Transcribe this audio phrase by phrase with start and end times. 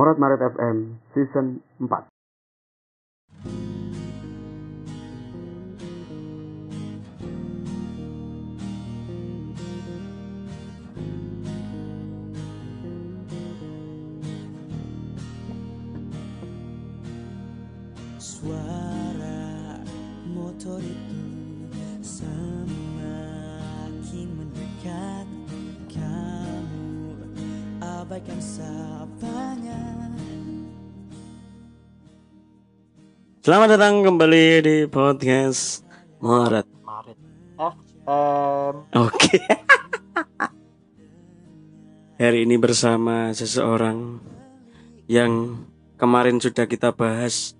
[0.00, 2.08] Morat Maret FM Season 4
[18.16, 19.84] Suara
[20.32, 21.09] motor itu
[28.10, 29.78] abaikan sapanya
[33.38, 35.86] Selamat datang kembali di podcast
[36.18, 36.66] Morat.
[36.82, 37.14] Maret
[37.54, 39.38] FM Oke.
[42.18, 44.18] Hari ini bersama seseorang
[45.06, 45.62] yang
[45.94, 47.54] kemarin sudah kita bahas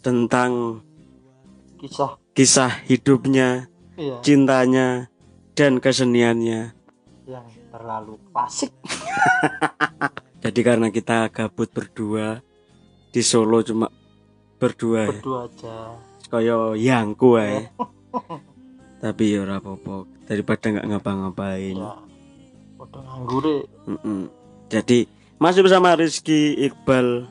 [0.00, 0.80] tentang
[1.76, 3.68] kisah kisah hidupnya,
[4.00, 5.12] iya cintanya,
[5.52, 6.72] dan keseniannya.
[7.28, 8.74] yang terlalu klasik
[10.42, 12.42] Jadi karena kita gabut berdua
[13.10, 13.86] di Solo cuma
[14.56, 15.10] berdua ya.
[15.10, 15.76] berdua aja
[16.28, 17.70] Kaya yangku ae.
[19.02, 21.72] Tapi ya ora apa-apa daripada nggak ngapa-ngapain.
[21.72, 21.94] ya
[22.76, 24.20] udah nganggur deh Mm-mm.
[24.68, 25.06] Jadi
[25.36, 27.26] masih bersama Rizky Iqbal.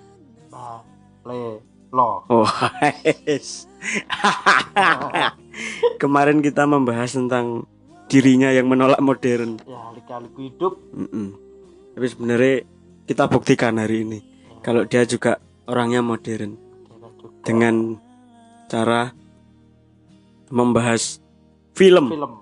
[0.48, 0.80] nah
[1.24, 1.60] le
[1.92, 2.48] lo Oh.
[5.98, 7.64] Kemarin kita membahas tentang
[8.08, 9.60] dirinya yang menolak modern.
[9.64, 11.28] ya lika-liku hidup Mm-mm.
[11.94, 12.56] Tapi sebenarnya
[13.04, 14.20] kita buktikan hari ini
[14.62, 16.56] kalau dia juga orangnya modern
[16.88, 17.96] juga dengan
[18.68, 19.12] cara
[20.48, 21.20] membahas
[21.76, 22.08] film.
[22.12, 22.34] film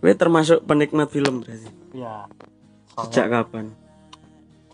[0.00, 1.68] Gue termasuk penikmat film berarti.
[1.92, 2.24] ya
[2.96, 3.66] Sejak soalnya kapan?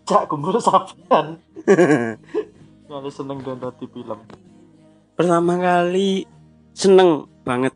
[0.06, 1.27] sejak kumpul sampean
[2.86, 4.19] Nggak seneng di film
[5.19, 6.22] pertama kali
[6.70, 7.74] seneng banget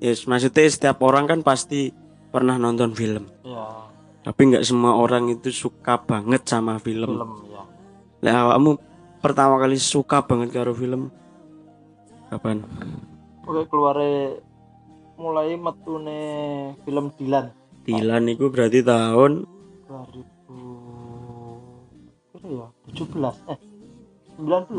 [0.00, 1.92] yes maksudnya setiap orang kan pasti
[2.30, 3.24] pernah nonton film.
[3.46, 3.86] Ya
[4.26, 7.62] tapi nggak semua orang itu suka banget sama film, film ya
[8.26, 8.74] Lah awakmu
[9.22, 11.14] pertama kali suka banget karo film?
[12.26, 12.66] Kapan?
[13.46, 13.94] Oke keluar
[15.14, 16.18] mulai metune
[16.82, 17.54] film Dilan.
[17.86, 19.46] Dilan itu berarti tahun?
[19.86, 22.66] 2000 kira ya?
[22.90, 23.14] 17
[23.46, 23.62] eh
[24.42, 24.74] 19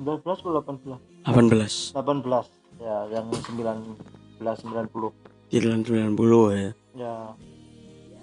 [0.00, 3.94] 19 atau 18 18 18 ya yang 19
[4.38, 6.14] 90 Dilan 90
[6.54, 6.70] ya.
[6.94, 7.14] Ya.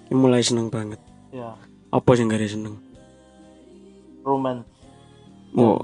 [0.08, 1.02] Ini mulai seneng banget.
[1.34, 1.58] Ya.
[1.90, 2.78] Apa sih gak ada seneng?
[4.22, 4.66] Romance.
[5.58, 5.82] Oh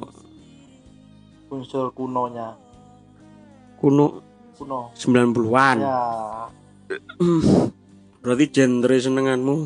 [1.53, 2.57] unsur kunonya.
[3.77, 4.25] Kuno.
[4.57, 4.89] Kuno.
[4.97, 6.01] 90-an ya.
[8.25, 9.57] Berarti genre senenganmu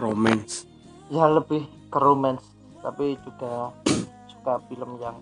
[0.00, 0.64] romance.
[1.12, 2.48] Ya lebih ke romance.
[2.80, 3.70] Tapi juga
[4.32, 5.20] suka film yang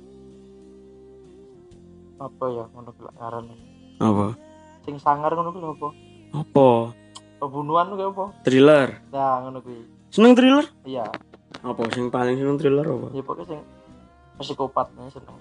[2.21, 3.45] apa ya ngono kuwi ngaran
[4.01, 4.27] apa?
[4.85, 5.89] Sing sangar ngono kuwi apa?
[6.37, 6.69] Apa?
[7.41, 8.25] Pembunuhan kuwi apa?
[8.45, 8.89] Thriller.
[9.09, 9.81] Ya ngono kuwi
[10.13, 10.69] seneng thriller?
[10.85, 11.09] Iya.
[11.65, 13.09] Apa sing paling seneng thriller apa?
[13.17, 13.61] Ya pokoknya sing
[14.37, 15.37] psikopatnya seneng.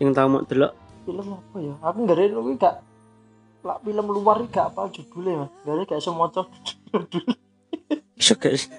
[0.00, 0.72] Sing tau mau delok.
[1.04, 1.74] Film apa ya?
[1.84, 2.76] Aku nggak ada kuwi gak
[3.64, 5.50] lah film luar gak apa judulnya mas.
[5.64, 7.24] Gak ada gak semua judul.
[8.14, 8.70] Iso guys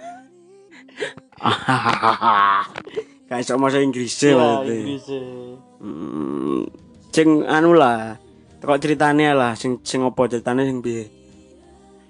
[3.25, 4.77] Gak iso bahasa Inggris ya berarti.
[4.77, 5.05] Inggris.
[5.79, 6.61] Hmm,
[7.09, 8.21] sing anu lah.
[8.59, 11.05] Kok ceritanya lah sing sing apa ceritanya sing piye?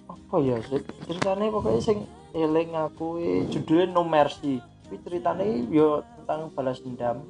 [0.06, 1.98] apa ya cer- ceritanya pokoknya sing
[2.32, 5.88] eling aku e, judulnya No Mercy tapi ceritanya yo
[6.18, 7.24] tentang balas dendam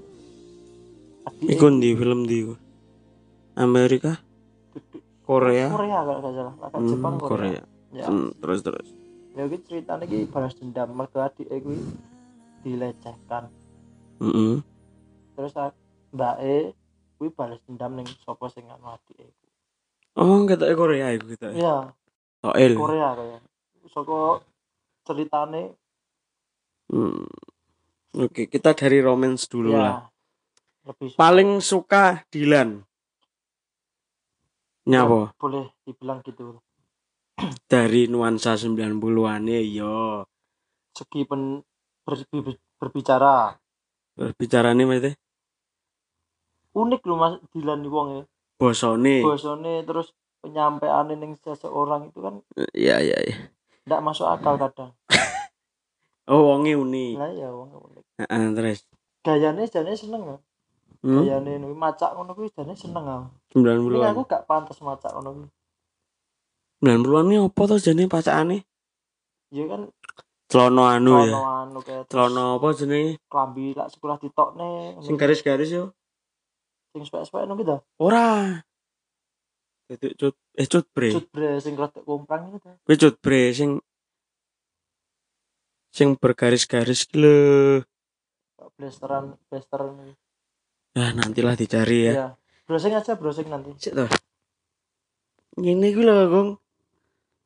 [1.24, 2.46] Adik Iku di film di
[3.56, 4.20] Amerika,
[5.22, 7.62] Korea, Korea kalau gak salah agak Hmm, Jepang Korea, Korea.
[7.94, 8.88] ya Hmm, terus terus.
[9.34, 11.80] ya iki ceritanya iki balas dendam mergo adik kuwi
[12.62, 13.50] dilecehkan
[14.18, 14.56] Heeh.
[15.36, 15.76] terus a-
[16.10, 16.58] mbak E
[17.16, 19.20] kuwi balas dendam ning sapa sing anu adik
[20.16, 21.52] Oh, kata Korea iku kita.
[21.52, 21.92] ya
[22.40, 22.72] Soel.
[22.74, 23.42] Korea kayak
[23.86, 24.40] saka
[25.04, 25.76] ceritane
[26.86, 27.26] Hmm.
[28.16, 29.96] Oke, kita dari romance dulu ya lah.
[30.86, 32.80] lebih suka- Paling suka Dilan.
[34.86, 35.34] Nyapa?
[35.36, 36.62] boleh dibilang gitu
[37.68, 40.24] Dari nuansa 90-an yo.
[40.94, 41.60] segi pen,
[42.06, 43.52] ber- ber- berbicara
[44.16, 45.14] Berbicarane maksudnya
[46.76, 48.24] unik loh mas Dilan nih wong ya
[48.60, 49.24] bosone.
[49.24, 52.36] bosone terus penyampaian ning seseorang itu kan
[52.76, 53.38] Iya, iya, iya.
[53.84, 54.92] tidak masuk akal kadang
[56.32, 57.12] Oh, wonge unik.
[57.16, 58.80] lah ya wong unik Heeh, terus.
[59.22, 60.38] gayane jane seneng ya
[61.06, 61.22] Hmm?
[61.22, 63.24] gayane kuwi macak ngono kuwi jane seneng ah
[63.54, 63.94] 90-an.
[63.94, 65.48] ini aku gak pantas macak ngono kuwi
[66.82, 68.58] 90-an ini apa tuh jenenge pacakane?
[69.54, 69.82] ya kan
[70.56, 71.36] Celana anu ya.
[71.36, 73.20] celana anu kayak Celana apa jenenge?
[73.28, 74.72] klambi lak sekolah ditokne
[75.04, 75.92] Sing garis-garis yo.
[76.96, 78.56] sing spek-spek ngono gitu Ora.
[79.92, 81.12] Duduk cut eh cut bre.
[81.12, 83.84] cut bre sing rada komprang itu ta Kuwi cut bre sing
[85.92, 87.38] Sing bergaris-garis ki lho.
[88.76, 90.16] blasteran blasteran
[90.96, 92.12] Nah, nantilah dicari ya.
[92.16, 92.28] ya
[92.64, 94.08] browsing aja browsing nanti Sik to.
[95.56, 96.50] Ngene ku lho, Gong.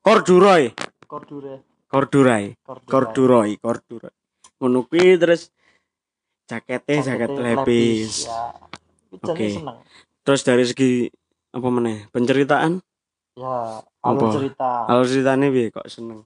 [0.02, 0.74] Corduroy,
[1.06, 2.54] kordure corduroy,
[2.86, 4.14] corduroy, corduroy.
[4.62, 5.50] Ngono kuwi terus
[6.46, 8.30] jaketnya jaket lepis.
[8.30, 8.54] ya
[9.10, 9.50] Oke.
[9.50, 9.78] seneng
[10.22, 11.10] Terus dari segi
[11.50, 12.06] apa meneh?
[12.14, 12.78] Penceritaan?
[13.34, 14.14] ya Apa?
[14.14, 16.22] alur cerita Alur ceritanya piye kok seneng?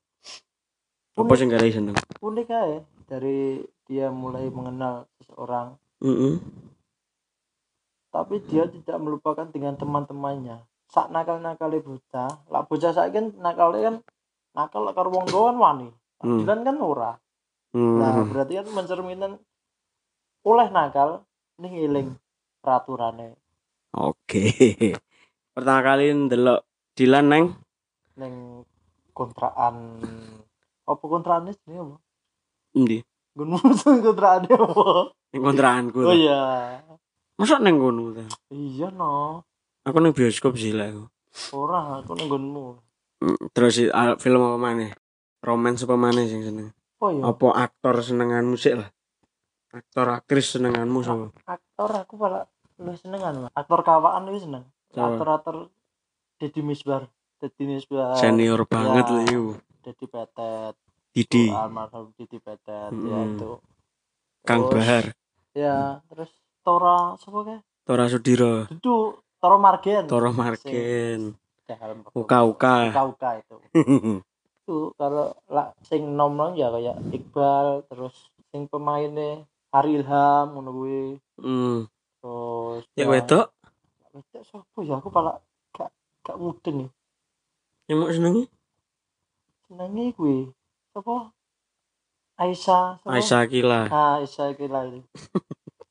[1.15, 1.38] Apa Unik.
[1.39, 1.95] sing gak seneng?
[2.19, 6.42] unik aja dari dia mulai mengenal seseorang Heeh.
[8.09, 13.81] tapi dia tidak melupakan dengan teman-temannya sak nakal nakal bocah lah bocah saya kan nakalnya
[13.89, 13.95] kan
[14.54, 15.90] nakal karo wong kan wani
[16.20, 16.40] Hmm.
[16.40, 17.12] Dilan kan ora
[17.74, 18.00] Hmm.
[18.00, 19.34] nah berarti kan mencerminkan
[20.42, 21.26] oleh nakal
[21.58, 22.10] nih eling
[22.60, 23.36] peraturannya
[23.92, 24.50] Oke.
[25.54, 26.64] Pertama kali ndelok
[26.94, 27.46] Dilan neng
[28.14, 28.62] neng
[29.12, 30.00] kontrakan
[30.84, 31.96] apa kontrakan ini apa
[32.74, 32.98] endi?
[33.34, 33.58] gunung
[34.00, 34.86] kontrakan apa
[35.30, 36.00] Ning kontrakanku.
[36.00, 36.78] oh iya
[37.36, 38.24] Masa neng kono ta?
[38.48, 39.42] iya no
[39.84, 41.04] Aku neng bioskop sih lah aku.
[41.52, 42.93] ora aku neng gunung Mm,
[43.52, 44.92] Terus si- ah, film apa maneh?
[45.40, 46.72] Romance apa maneh sing seneng?
[47.00, 48.90] oh iya Apa aktor senenganmu sih lah?
[49.72, 51.28] Aktor aktris senenganmu sapa?
[51.46, 52.46] aktor aku malah
[52.80, 55.14] lu senengan aktor kawaan lu seneng Siapa?
[55.14, 55.56] aktor aktor
[56.40, 57.08] Deddy Misbar
[57.40, 59.14] Deddy Misbar Senior banget Ya.
[59.14, 59.48] lah iku.
[59.84, 60.76] Deddy Petet
[61.14, 63.30] Didi, almarhum Deddy Petet ya Mm-mm.
[63.30, 63.52] itu
[64.44, 65.06] Kang Terus, Bahar,
[65.54, 65.76] ya
[66.08, 66.31] terus
[66.64, 68.96] Tora siapa ke Tora Sudiro, itu
[69.38, 72.75] Tora Margen Toro Margen, Jalan Uka Uka.
[73.07, 73.56] Uka itu
[74.63, 78.15] itu kalau lah sing nom nom ya kayak Iqbal terus
[78.51, 81.04] sing pemainnya Ari Ilham ngono kuwi
[81.36, 81.89] Hmm.
[82.21, 83.51] terus Ya wedok,
[84.15, 85.42] wedok sapa ya aku pala
[85.75, 85.89] gak
[86.24, 86.89] gak mudeng nih
[87.92, 88.48] yang mau senengi?
[89.68, 90.48] senenge kuwi
[90.95, 91.33] sapa
[92.39, 93.12] Aisyah sapa?
[93.13, 93.81] Aisyah Kila.
[93.92, 95.04] ah Aisyah kira itu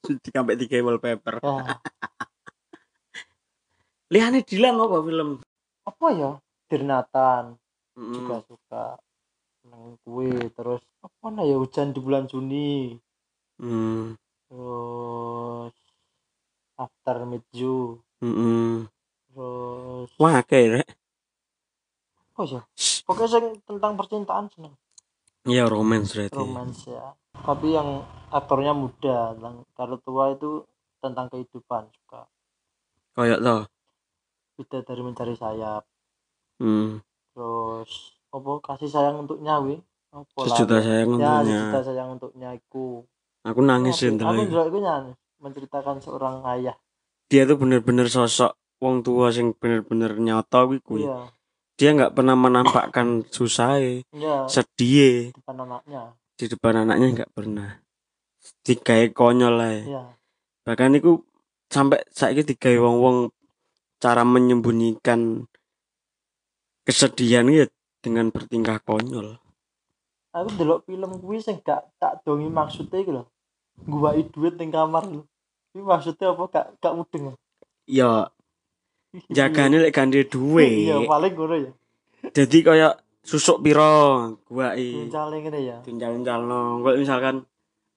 [0.33, 1.39] Sampai tiga wallpaper.
[1.45, 1.77] ya
[4.13, 5.31] Liane Dilan apa film?
[5.83, 6.31] Apa ya
[6.71, 7.59] Dirnatan
[7.93, 8.17] Mm.
[8.17, 8.85] juga suka
[9.61, 12.97] seneng kuwi terus apa nah ya hujan di bulan Juni
[13.61, 14.17] Hmm.
[14.49, 15.77] terus
[16.75, 18.89] After Meet You Mm-mm.
[19.29, 20.89] terus Wah, kayak
[22.33, 22.61] apa ya
[23.05, 24.73] pokoknya sing tentang percintaan seneng
[25.45, 26.33] Iya romance berarti.
[26.33, 27.13] romance ya
[27.45, 28.03] tapi yang
[28.33, 30.65] aktornya muda yang kalau tua itu
[30.99, 32.25] tentang kehidupan suka
[33.13, 33.57] Kayak to.
[34.63, 35.83] Beda dari mencari sayap
[36.57, 37.03] Hmm.
[37.35, 37.91] terus
[38.31, 39.83] apa kasih sayang untuk nyawi
[40.15, 41.59] apa lah Sejuta sayang ya untuknya.
[41.59, 43.03] sejuta sayang untuknya iku
[43.43, 44.47] Aku nangis aku ndelok.
[44.47, 45.13] juga itu nyanyi
[45.43, 46.77] menceritakan seorang ayah
[47.27, 51.03] Dia tuh bener-bener sosok wong tua sing bener-bener nyata kuwi kuwi.
[51.03, 51.27] iya
[51.75, 57.83] Dia nggak pernah menampakkan susah, iya sedih depan anaknya di depan anaknya nggak pernah.
[58.63, 59.75] Digawe konyol lah.
[59.83, 60.03] iya
[60.63, 61.19] Bahkan itu
[61.67, 63.17] sampai saiki digawe wong-wong
[64.03, 65.47] cara menyembunyikan
[66.83, 67.71] kesedihan ya
[68.03, 69.39] dengan bertingkah konyol.
[70.35, 73.25] aku delok film kuwi sing gak tak dongi maksudnya iku lho
[73.87, 75.23] nguwai duit ning kamar lho
[75.73, 77.37] ini maksudnya apa gak gak mudeng
[77.85, 78.31] Ya
[79.29, 80.89] jagane lek gandhe duwe.
[80.89, 81.73] iya paling ngono ya
[82.33, 84.95] Jadi kaya susuk piro gua i.
[85.11, 86.81] Tuncale ngene ya Tunjal-tunjalno.
[86.81, 87.43] Kok misalkan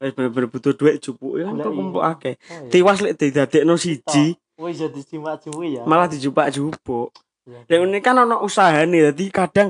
[0.02, 1.66] wis bener-bener butuh duit jupuke kan Goleki.
[1.70, 2.36] kok kumpul akeh.
[2.36, 2.70] oh, iya.
[2.74, 7.12] Tiwas lek didadekno siji wis jadi simak ya malah dijupak-jupuk.
[7.46, 7.60] Iya.
[7.70, 9.70] Lek ngene kan ana usahane dadi kadang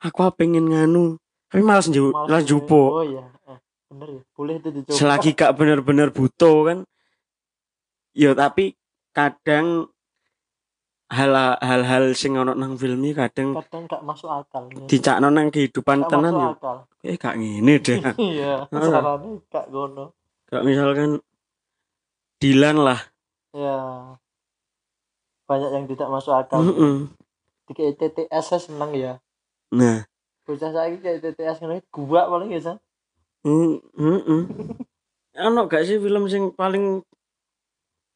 [0.00, 1.18] aku pengen nganu
[1.50, 2.48] tapi malas Males malas ini.
[2.48, 2.90] jupuk.
[2.94, 3.58] oh iya Eh,
[3.90, 6.78] bener ya boleh itu dicoba Selagi gak bener-bener butuh kan.
[8.14, 8.78] Ya tapi
[9.10, 9.90] kadang
[11.10, 14.86] hal hal-hal sing ono nang film iki kadang kadang gak masuk akal ya.
[14.86, 16.48] dicakno nang kehidupan Gak tenan yo.
[16.54, 17.98] akal Eh gak ngene deh.
[18.30, 18.88] iya Heeh.
[18.88, 20.14] caranya gak ngono
[20.46, 21.10] Kayak misalkan
[22.40, 23.09] Dilan lah.
[23.54, 23.76] Ya
[25.50, 27.10] banyak yang tidak masuk akal Heeh.
[27.66, 29.12] di kayak TTS saya seneng ya
[29.70, 30.02] Nah,
[30.42, 32.76] bocah saya kayak TTS ngene gua paling ya San.
[33.46, 34.42] mm, heeh.
[35.46, 37.06] Ono gak sih film sing paling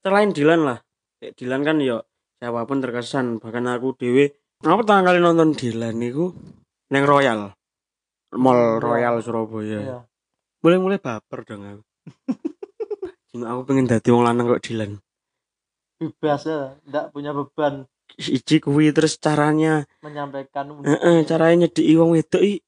[0.03, 0.79] selain Dilan lah.
[1.23, 2.03] Kayak Dilan kan yo
[2.43, 4.35] siapa pun terkesan bahkan aku dewe
[4.67, 6.35] aku pertama kali nonton Dilan niku
[6.91, 7.55] neng Royal
[8.35, 8.83] Mall.
[8.83, 9.79] Royal Surabaya.
[9.79, 9.99] Iya.
[10.67, 11.83] Mulai mulai baper dong aku.
[13.31, 14.99] Cuma aku pengen dadi wong lanang kok Dilan.
[16.04, 22.38] Bebas ya ndak punya beban Iji kuwi terus caranya, menyampaikan heeh, caranya nyediki wong wedok
[22.38, 22.61] i.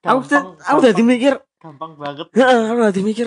[0.00, 3.26] Aku gampang, aku dadi gampang- mikir, gampang banget heeh, aku dadi mikir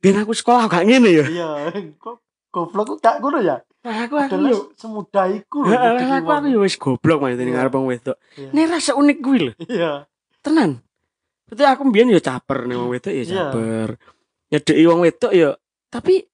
[0.00, 1.24] biar aku sekolah gak ngene ya.
[1.28, 1.48] iya
[1.96, 2.18] kok
[2.50, 6.60] goblok gak ngono ya Lah aku aku yo semudah iku lho lah aku aku yo
[6.66, 7.54] wis goblok maksudnya Iya.
[7.54, 8.16] ngarep wong wedok.
[8.34, 8.48] Iya.
[8.50, 10.08] Ini rasa unik kuwi lho, iya
[10.42, 10.82] tenan.
[11.46, 13.28] Berarti aku mbiyen ya caper nih wong wedok ya Iya.
[13.54, 13.88] caper.
[14.50, 15.50] Dek wong wedok ya
[15.86, 16.26] tapi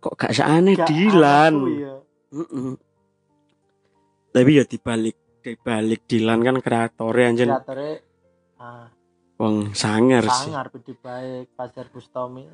[0.00, 1.54] kok gak seaneh Gak Dilan.
[1.54, 1.94] aku ya.
[2.32, 2.72] Heeh.
[4.30, 7.94] Tapi ya dibalik dibalik Dilan kan kreatornya anjen Kreatornya
[8.56, 8.86] ah,
[9.36, 10.48] wong sangar sih.
[10.48, 12.44] sangar budi baik Fajar Bustami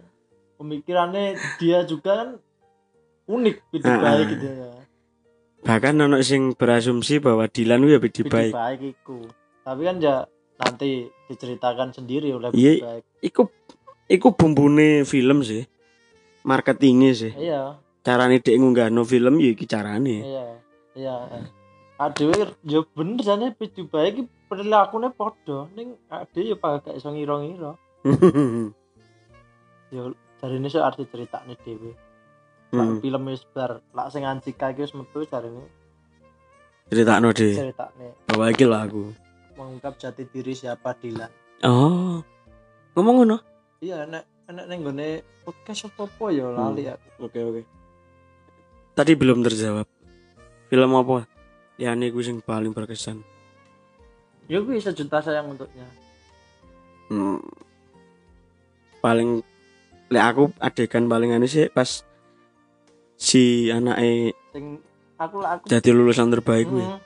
[0.55, 1.25] pemikirannya
[1.57, 2.29] dia juga kan
[3.27, 4.31] unik budi Ah, baik ah.
[4.31, 4.71] gitu ya
[5.59, 8.53] Bahkan ono sing berasumsi bahwa Dilan ya budi baik.
[8.53, 9.27] baik iku
[9.61, 10.23] tapi kan ya
[10.57, 12.73] nanti diceritakan sendiri oleh Iya.
[12.73, 13.43] budi baik Iku
[14.07, 15.67] iku bumbune film sih.
[16.47, 17.33] Marketingnya sih.
[17.35, 20.23] iya Carane dhek ngunggahno film ya iki carane.
[20.23, 20.47] iya
[20.95, 21.15] iya
[21.99, 27.09] adewe ya bener jane budi baik iki perilakunya podo ning ade ya pakai gak iso
[27.11, 27.73] ngira-ngira
[29.91, 30.03] ya
[30.37, 31.93] dari ini arti cerita nih dewe
[32.67, 32.83] Hmm.
[32.83, 35.71] Lah film wis bar lak sing anjika iki wis metu jarine
[36.85, 37.55] Critakno deh.
[37.55, 39.03] ceritane Bahwa iki lho aku.
[39.55, 41.31] mengungkap jati diri siapa Dilan
[41.63, 42.19] Oh.
[42.93, 43.37] Ngomong ngono.
[43.79, 45.09] iya enek enek ning gone
[45.43, 47.63] podcast apa apa ya lali aku Oke oke.
[48.93, 49.85] Tadi belum terjawab.
[50.67, 51.27] Film apa?
[51.77, 53.21] Ya ini gue sing paling berkesan.
[54.47, 55.83] ya gue sejuta sayang untuknya
[57.07, 57.43] Hmm.
[58.99, 59.43] Paling
[60.07, 62.07] lek aku adegan paling aneh sih pas
[63.19, 64.79] si anaknya sing
[65.17, 66.79] aku lah aku jadi lulusan terbaik gue.
[66.79, 66.99] Hmm.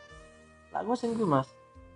[0.69, 1.49] lah aku sing gue mas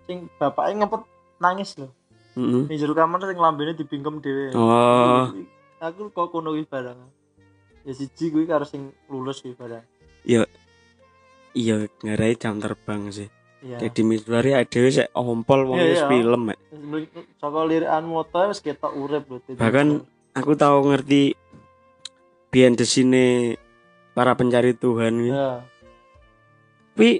[0.05, 1.01] sing bapaknya ngempet
[1.37, 1.93] nangis loh
[2.35, 2.63] Heeh.
[2.67, 5.31] di jero kamar sing lambene dibingkem dhewe Oh,
[5.79, 6.99] aku kok kono kuwi barang
[7.83, 9.83] ya siji kuwi karo sing lulus kuwi barang
[11.55, 13.31] iya ngarai jam terbang sih.
[13.63, 16.09] iya Jadi Misbari dhewe sik ompol wong Iya, wis iya.
[16.11, 16.41] film.
[16.45, 16.59] Mek.
[17.39, 19.87] saka lirikan moto wis ketok urip lho Bahkan
[20.35, 21.33] aku tahu ngerti
[22.51, 23.55] the scene
[24.11, 25.31] para pencari Tuhan gitu.
[25.31, 25.63] ya
[26.95, 27.19] Tapi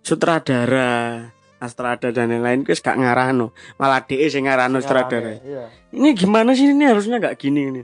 [0.00, 3.50] sutradara, Astrada dan lain-lain wis gak ngarano.
[3.76, 5.40] Malah DE sing ngarano sutradara.
[5.40, 7.82] iya Ini gimana sih ini harusnya gak gini ini.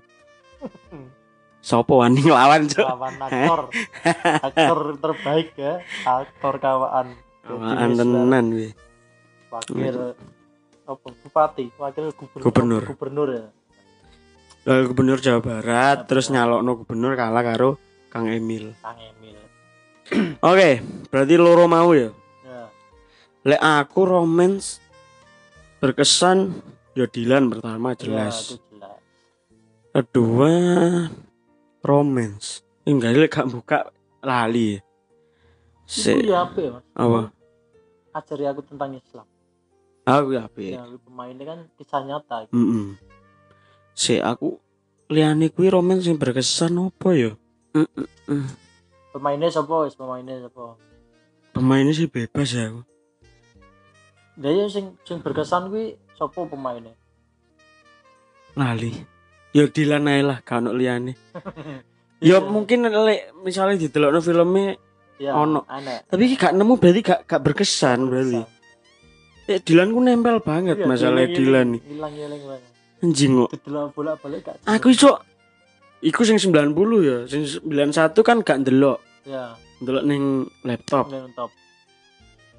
[1.62, 2.83] Sopo wani nglawan, Cuk?
[2.83, 3.61] lawan aktor
[4.50, 7.14] aktor terbaik ya aktor kawaan
[7.47, 8.75] Awaan tenan wi.
[9.47, 10.19] wakil
[10.83, 12.83] apa bupati wakil gubernur Gubernur.
[12.91, 13.47] gubernur ya
[14.62, 17.79] Lalu gubernur Jawa Barat Jawa terus nyalokno gubernur kalah karo
[18.11, 18.75] Kang Emil.
[18.83, 19.38] Kang Emil
[20.43, 22.11] Oke, berarti loro mau ya.
[23.43, 24.79] Ya Lek aku romance
[25.79, 26.55] berkesan
[26.95, 28.55] ya Dilan pertama ya, jelas.
[28.71, 28.99] jelas
[29.93, 30.55] Kedua
[31.83, 32.63] romance.
[32.83, 33.79] Enggak lek gak buka
[34.23, 34.79] lali.
[35.85, 37.21] Si ya apa ya mas apa?
[38.13, 39.27] ajari aku tentang Islam
[40.03, 40.73] Aku ya apik.
[40.73, 42.97] ya pemainnya kan kisah nyata Heeh.
[43.93, 44.57] Si aku
[45.13, 47.33] liyane kuwi romance sing berkesan apa ya?
[47.77, 48.47] Mm-mm.
[49.13, 50.77] pemainnya siapa pemainnya siapa
[51.53, 52.81] Pemainnya sih bebas ya aku.
[54.35, 56.95] Dia ya sing sing berkesan kuwi siapa pemainnya
[58.53, 58.93] Lali.
[59.53, 61.12] Ya Dilan ae lah gak ono liyane.
[62.23, 62.47] Ya Iya.
[62.47, 64.79] mungkin lek misalnya didelokno filmnya
[65.19, 65.67] ya, ono.
[65.67, 68.39] aneh tapi iki gak nemu berarti gak gak berkesan berarti.
[69.51, 71.83] Eh Dilan ku nempel banget Iya, masalah Dilan nih.
[71.83, 72.71] hilang hilang banget
[73.03, 73.51] Anjing kok.
[73.53, 75.19] Didelok bolak-balik gak Aku iso
[75.99, 76.71] iku sing 90
[77.03, 79.03] ya, sing 91 kan gak ndelok.
[79.27, 80.23] ya Ndelok ning
[80.62, 81.11] laptop.
[81.11, 81.51] Milea top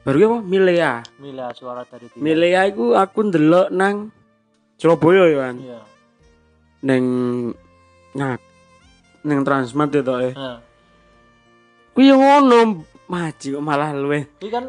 [0.03, 0.38] Baru apa?
[0.43, 0.93] Milea.
[1.15, 4.12] Milea suara dari Dilan Milea iku aku ndelok nang
[4.75, 5.55] Surabaya ya kan.
[5.63, 5.79] iya
[6.83, 7.05] Neng
[8.12, 8.39] ngak
[9.24, 10.33] neng Transmart itu eh.
[10.36, 10.60] nah
[11.95, 14.25] Kuwi ngono maji kok malah luwe.
[14.41, 14.65] ini kan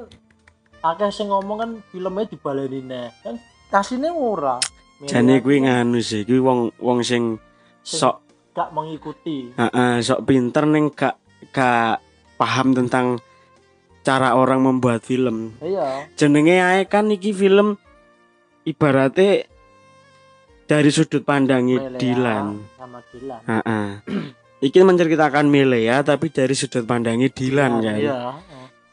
[0.85, 3.35] akeh sing ngomong kan filmnya dibaleni neh kan
[3.73, 4.61] kasihnya murah
[5.09, 7.41] Jane kuwi nganu sih, kuwi wong wong sing
[7.83, 8.23] sok
[8.55, 11.19] gak mengikuti Heeh, sok pinter neng gak
[11.51, 11.99] gak
[12.39, 13.19] paham tentang
[14.05, 15.57] cara orang membuat film.
[15.59, 17.81] iya Jenenge ae kan iki film
[18.63, 19.49] ibaratnya
[20.65, 22.47] dari sudut pandangnya Milea Dilan.
[22.77, 23.87] sama Dilan Heeh.
[24.65, 27.97] Iki menceritakan Milea tapi dari sudut pandangnya Dilan kan.
[27.97, 28.17] iya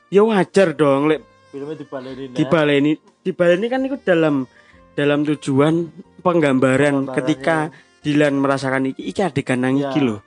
[0.08, 2.92] Ya wajar dong lek filmnya dibaleni dibaleni
[3.22, 4.44] dibaleni kan itu dalam
[4.92, 5.88] dalam tujuan
[6.20, 7.58] penggambaran Penggambaran, ketika
[8.02, 10.08] Dilan merasakan iki iki adegan nang iki Iya.
[10.08, 10.18] lho.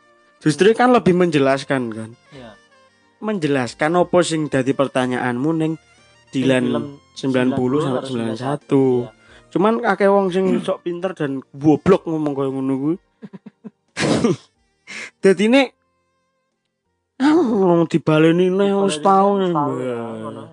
[0.41, 2.11] Justru kan lebih menjelaskan kan.
[2.31, 2.53] iya
[3.25, 5.73] menjelaskan apa sing dadi pertanyaanmu neng
[6.29, 6.65] Dilan
[7.17, 9.55] Film 90 sampai 91.
[9.55, 12.97] Cuman akeh wong sing sok pinter dan goblok ngomong koyo ngono kuwi.
[15.23, 15.69] Dadi nek
[17.23, 19.39] wong dibaleni neh wis tau.
[19.41, 20.51] ya,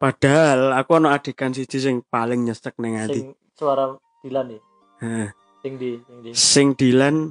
[0.00, 3.22] Padahal aku ono adegan siji sing paling nyesek ning ati.
[3.52, 3.94] suara
[4.24, 4.60] Dilan nih
[4.98, 5.28] Heeh.
[5.62, 7.30] sing di sing di Sing Dilan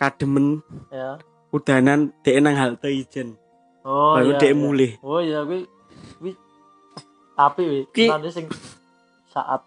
[0.00, 0.58] kademen
[0.90, 1.20] ya
[1.54, 3.38] udanan dhek nang halte ijen.
[3.84, 4.88] Oh Baru iya, dhek iya.
[5.00, 5.60] oh iya kuwi
[6.18, 6.32] kuwi
[7.34, 8.46] tapi wi Ki- nanti sing
[9.28, 9.62] saat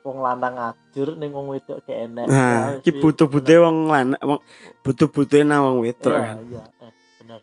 [0.00, 2.30] wong lanang ajur ning wong wedok gak enek.
[2.30, 4.40] Nah, Ya, iki wis, butuh-butuh wong lanang wong
[4.80, 6.36] butuh-butuh nang wong wedok Iya, kan.
[6.46, 6.62] iya.
[6.78, 7.38] Eh, bener.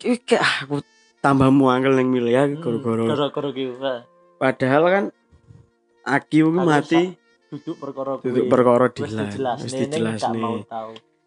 [0.00, 0.80] Iki kayak aku
[1.18, 3.04] tambah muangkel ning milih ya Hmm, gara-gara.
[3.12, 3.64] Gara-gara ki.
[4.38, 5.04] Padahal kan
[6.08, 7.18] Aki mati
[7.48, 8.48] Duduk perkara duduk kuwi.
[8.48, 9.28] perkara Wis dilan.
[9.28, 10.64] dijelas Wis dijelas nih.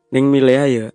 [0.10, 0.88] Ning milih ya.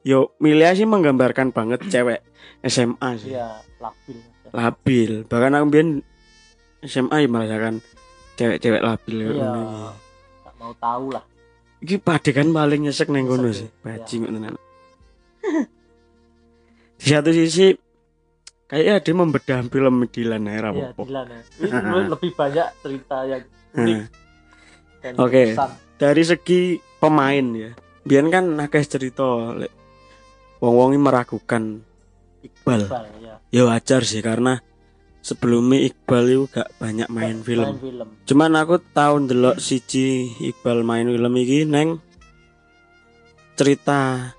[0.00, 2.22] Yo milih sih menggambarkan banget cewek
[2.62, 3.34] SMA sih.
[3.34, 4.18] Iya, labil.
[4.50, 5.12] Labil.
[5.24, 5.88] Bahkan aku biyen
[6.80, 7.74] SMA ya merasakan
[8.34, 9.50] cewek-cewek labil Iya.
[10.40, 11.24] Gak mau tahu lah.
[11.78, 13.66] Iki padekan paling nyesek ning kono sih.
[13.82, 13.98] ya.
[13.98, 14.54] Bajing tenan.
[16.98, 17.70] Di satu sisi
[18.66, 21.00] kayaknya dia membedah film Dilan ya Iya, apa-apa.
[21.00, 21.40] Dilan ya.
[21.62, 23.42] Ini lebih banyak cerita yang
[23.74, 23.98] unik
[24.98, 25.54] Nah, Oke.
[25.54, 25.70] berkesan.
[25.94, 26.60] dari segi
[26.98, 27.70] pemain ya.
[28.02, 29.70] Biar kan akeh cerita lek
[30.58, 31.62] wong-wong ini meragukan
[32.38, 32.86] Iqbal.
[32.86, 33.34] Iqbal, ya.
[33.50, 34.62] Ya wajar sih karena
[35.20, 37.66] sebelumnya Iqbal itu gak banyak main film.
[37.66, 38.08] Main film.
[38.24, 41.98] Cuman aku tahu ndelok siji Iqbal main film iki neng
[43.58, 44.32] cerita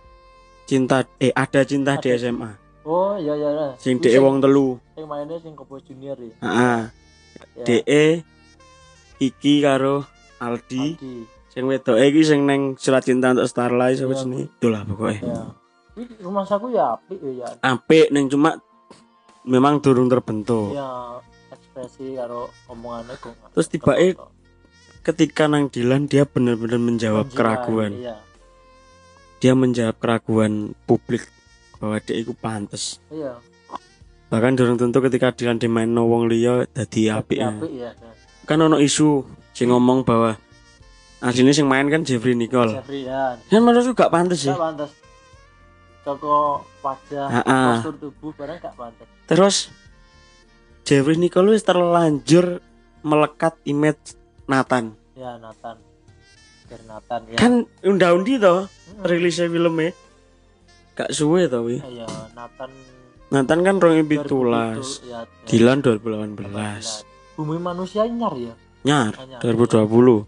[0.64, 2.20] cinta eh ada cinta di Ada.
[2.32, 2.52] SMA.
[2.88, 3.50] Oh, iya iya.
[3.52, 3.68] iya.
[3.78, 4.80] Sing DE wong telu.
[4.96, 6.34] sing mainnya sing Kobo Junior ya.
[6.40, 6.80] Heeh.
[7.60, 8.06] Ya, DE
[9.20, 10.08] iki karo
[10.40, 10.96] Aldi.
[10.96, 11.16] Aldi.
[11.52, 14.22] Sing wedoke iki sing neng surat cinta untuk Starlight sapa Iya.
[14.24, 14.46] jenenge?
[14.58, 15.20] Itulah pokoknya.
[15.20, 15.42] Ya.
[16.20, 17.50] Rumah saku ya apik ya.
[17.60, 18.60] Apik neng cuma
[19.44, 20.76] memang durung terbentuk.
[20.76, 23.34] Ya ekspresi karo omongannya kok.
[23.56, 24.30] Terus tiba-tiba ketok-tok.
[25.00, 27.92] Ketika nang Dilan dia benar-benar menjawab Menjiwai, keraguan.
[27.96, 28.16] Iya.
[29.40, 31.24] Dia menjawab keraguan publik
[31.80, 33.00] bahwa dia itu pantes.
[33.08, 33.40] Iya.
[34.30, 37.40] Bahkan durung tentu ketika Dilan dimain wong liya dadi apik.
[37.40, 37.50] ya.
[37.56, 37.92] Apik ya.
[38.44, 39.24] Kan ono isu
[39.56, 40.36] sing ngomong bahwa
[41.24, 42.76] aslinya sing main kan Jeffrey Nicole.
[42.76, 43.40] Jeffrey ya.
[43.48, 44.52] Kan menurutku gak pantes sih.
[44.52, 44.92] Gak pantas.
[46.00, 49.08] Toko wajah, postur tubuh barang gak pantas.
[49.28, 49.56] Terus
[50.88, 52.64] Jeffrey Nicole wis terlanjur
[53.04, 54.16] melekat image
[54.48, 54.96] Nathan.
[55.14, 55.78] Ya Nathan.
[56.66, 57.38] Biar Nathan ya.
[57.38, 59.06] Kan unda-undi toh Hmm.
[59.06, 59.92] rilisnya filmnya.
[60.96, 61.78] Gak suwe toh wi.
[61.94, 62.72] Ya Nathan
[63.30, 64.26] Nathan kan 2017.
[64.26, 65.46] 2017, ya, ya.
[65.46, 67.06] Dilan 2018.
[67.38, 68.54] Bumi manusia nyar ya.
[68.82, 69.40] Nyar Anyar.
[69.46, 70.26] 2020.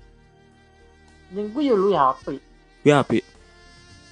[1.33, 2.39] Yang gue ya lu ya apik.
[2.83, 3.23] Ya apik.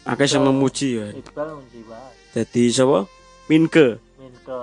[0.10, 1.08] Akeh sing memuji ya.
[1.14, 1.98] Iqbal menjiwa.
[2.34, 3.06] Jadi sapa?
[3.46, 4.02] Minke.
[4.18, 4.60] Min ke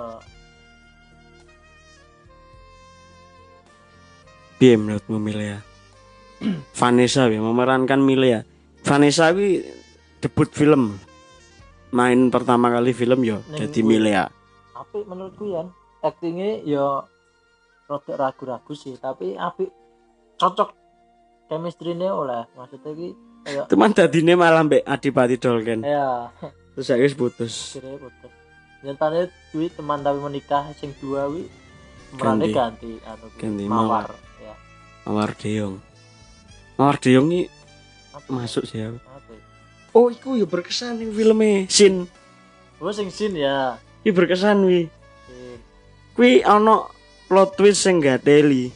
[4.59, 5.63] Piye menurutmu Milea?
[6.79, 8.43] Vanessa ya memerankan Milea.
[8.83, 9.63] Vanessa wi
[10.19, 10.99] debut film.
[11.95, 13.87] Main pertama kali film yo jadi gue.
[13.87, 14.27] Milea.
[14.75, 15.63] apik menurutku ya.
[16.03, 17.07] Aktingnya ya
[17.87, 19.71] rada ragu-ragu sih, tapi apik
[20.35, 20.75] cocok
[21.47, 23.26] chemistry-nya oleh maksudnya ki kayak
[23.67, 25.81] Teman dadine malah mbek Adipati Dolken.
[25.81, 26.27] ya
[26.75, 27.73] Terus saya wis putus.
[27.73, 28.31] kira putus
[28.77, 31.49] nyatanya kuwi teman tapi menikah sing dua wi
[32.13, 34.53] pemerannya ganti anu kuwi, Ganti mawar ya
[35.03, 35.75] Mawar Deong.
[36.77, 37.41] Mawar Deong ini
[38.13, 38.29] Apa?
[38.29, 38.93] masuk sih ya?
[39.91, 42.05] Oh, iku ya berkesan ning filmnya Sin.
[42.77, 44.85] oh sing sin ya Iki berkesan wi.
[46.13, 46.85] Kuwi ana
[47.25, 48.69] plot twist sing gateli.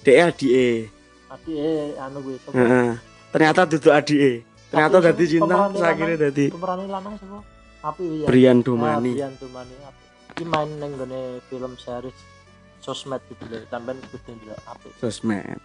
[0.00, 0.88] Dek adike.
[1.28, 2.90] Adi eh anu gue sapa Heeh.
[3.28, 4.32] Ternyata duduk adike.
[4.68, 7.40] Ternyata dadi cinta, pemeran terus akhirnya dadi pemerannya lanang sapa
[7.78, 9.12] api ya Brian Ah, Domani.
[9.16, 12.18] Brian Domani api iki main neng gone film series
[12.78, 15.56] sosmed gitu loh tambahan gede dulu api Sosmed.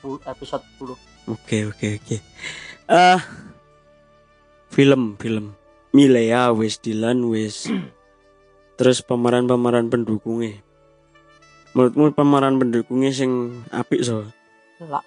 [0.00, 2.16] 10 episode 10 Oke, oke, oke.
[2.86, 3.20] Eh
[4.70, 5.52] film, film.
[5.92, 7.66] Milea wis Dilan wis.
[8.76, 10.60] Terus pemeran-pemeran pendukungnya.
[11.74, 13.30] Menurutmu pemeran pendukungnya sing
[13.68, 14.24] apik so?
[14.78, 15.00] lah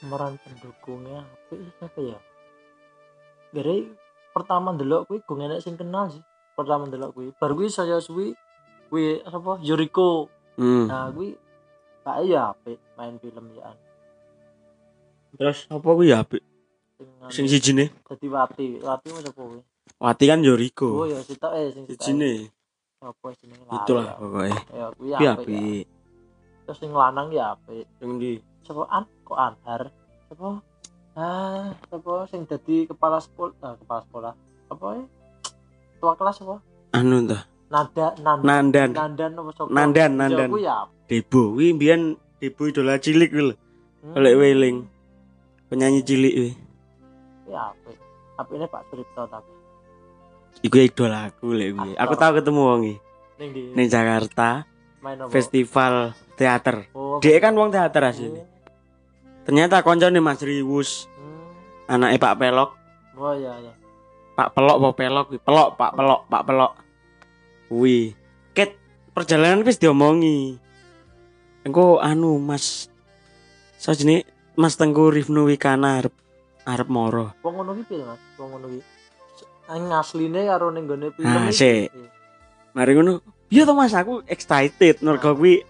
[0.00, 2.18] pemeran pendukungnya apa siapa ya
[3.50, 3.86] dari
[4.30, 8.32] pertama delok kuwi gue enek sing kenal sih pertama delok kuwi baru kuwi saya suwi
[8.88, 10.84] kuwi apa Yuriko Hmm.
[10.86, 11.40] nah kuwi
[12.00, 13.72] pak ya apik main film ya
[15.30, 16.42] Terus apa kuwi ya apik?
[16.98, 17.88] Sing sing sijine?
[18.04, 19.60] dadi wati wati mas apa kuwi
[19.96, 20.88] Wati kan oh Yoriko.
[21.06, 22.50] ya sitok eh sing sitok Sijine.
[23.00, 24.14] apa jenenge lali Itulah ya.
[24.16, 24.58] pokoknya.
[24.68, 25.88] ya kuwi Kuwi apik ya.
[26.66, 28.32] terus sing lanang ya apik Sing di
[28.70, 29.04] sapa an?
[29.26, 29.82] Kok anhar?
[30.30, 30.48] Apa
[31.18, 34.32] ah apa sing dadi kepala sekolah ah, kepala sekolah.
[34.70, 35.04] Apa ya
[35.98, 36.56] tua kelas apa?
[36.94, 37.50] Anu ta?
[37.70, 38.46] nada nanda.
[38.46, 38.90] Nandan.
[38.94, 39.68] nandan apa sapa?
[39.74, 40.48] Nandan, Nandan.
[40.54, 41.58] kuwi ya Debo.
[41.58, 44.86] Kuwi mbiyen Debo idola cilik kuwi hmm, Oleh Weling.
[45.66, 46.52] Penyanyi cilik kuwi.
[47.50, 47.98] ya apik
[48.38, 49.52] apiknya Pak Suripto tapi.
[50.62, 51.90] Iku idola aku lek kuwi.
[51.98, 52.96] Aku tahu ketemu wong iki.
[53.74, 54.70] Ning Jakarta.
[55.00, 55.32] Main apa?
[55.32, 56.92] Festival teater.
[56.92, 58.28] oh, Dia kan wong teater asli.
[59.44, 61.90] Ternyata koncone Mas Riwus, hmm.
[61.90, 62.70] anaknya Pak Pelok,
[63.16, 63.72] oh ya ya
[64.40, 65.26] Pak Pelok apa Pelok?
[65.44, 66.72] Pelok, Pak Pelok, Pak Pelok.
[67.68, 68.16] Kuwi.
[68.56, 68.72] Ket
[69.12, 70.56] perjalanan wis diomongi.
[71.60, 72.88] Engko anu Mas
[73.76, 74.24] sajene
[74.56, 76.16] Mas Tengku Rifnu Wikana arep
[76.64, 77.36] arep moro.
[77.44, 78.20] Wong ngono ki piye, Mas?
[78.40, 78.80] Wong ngono ki.
[79.70, 81.60] Ning asline karo ning gone film Ah, iki.
[81.60, 81.92] sik.
[82.72, 83.20] Mari ngono.
[83.52, 85.60] Iya to Mas, aku excited mergo kuwi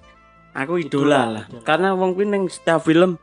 [0.55, 1.45] aku idola lah.
[1.67, 3.19] Karena wong kuwi ning setiap film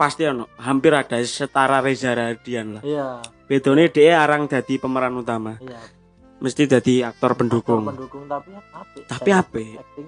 [0.00, 2.82] pasti ono hampir ada setara Reza Radian lah.
[2.82, 5.76] Iya, Bedone dia arang dadi pemeran utama, iya.
[6.40, 7.84] mesti dadi aktor pendukung.
[7.84, 9.04] Aktor pendukung tapi apik.
[9.04, 9.70] Tapi apik.
[9.76, 10.06] Apik.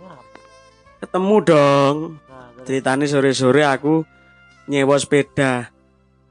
[0.99, 1.97] Ketemu dong.
[2.23, 4.07] Nah, Ceritane sore-sore aku
[4.65, 5.69] nyewa sepeda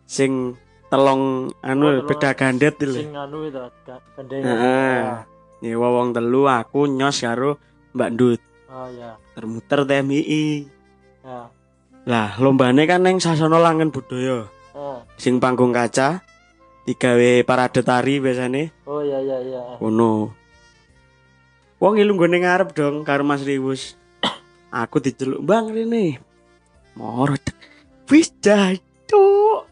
[0.07, 0.55] sing
[0.87, 2.95] telong anu Oh, sepeda gandet itu.
[2.97, 4.47] sing anu itu ga- gandengan.
[4.47, 4.95] Heeh.
[4.97, 5.15] Ya.
[5.61, 7.61] Nyewa wong telu aku nyos karo
[7.93, 9.19] Mbak Ndut Oh iya.
[9.35, 10.65] termuter TMI.
[11.21, 11.51] Ya.
[12.09, 14.49] Lah, lombane kan neng Sasono Langen Budaya.
[14.73, 14.99] Eh.
[15.21, 16.25] Sing panggung kaca
[16.81, 19.61] digawe parade tari biasane Oh iya iya iya.
[19.77, 20.33] ngono.
[21.77, 23.97] Wong ilu nggone ngarep dong karo Mas Riwus.
[24.81, 26.17] Aku diceluk, "Bang rene."
[26.97, 27.37] Moro.
[27.37, 27.57] Dek.
[28.09, 29.65] Wis jatuh.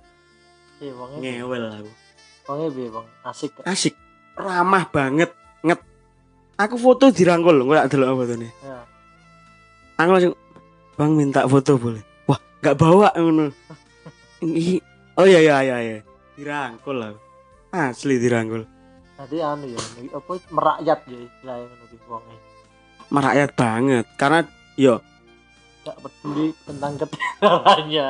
[0.79, 1.17] Iya, wongnya.
[1.19, 1.91] Ngewel aku.
[2.49, 3.07] Wongnya piye, Bang?
[3.21, 3.51] Asik.
[3.59, 3.65] gak?
[3.67, 3.95] Asik,
[4.39, 5.29] ramah banget,
[5.61, 5.81] nget.
[6.55, 8.49] Aku foto dirangkul, gue tak delok fotone.
[8.63, 8.79] Ya.
[9.99, 10.35] Aku langsung,
[10.95, 12.08] "Bang minta foto boleh?"
[12.59, 13.47] Nggak bawa ngono.
[15.19, 15.97] Oh iya iya iya iya.
[16.39, 17.15] Dirangkul lah.
[17.75, 18.63] Asli dirangkul.
[19.19, 19.79] Nanti anu ya,
[20.15, 22.35] apa merakyat ya istilahnya ngono ki wonge.
[23.11, 24.39] Merakyat banget karena
[24.79, 24.95] yo
[25.83, 28.07] Gak peduli tentang keterangannya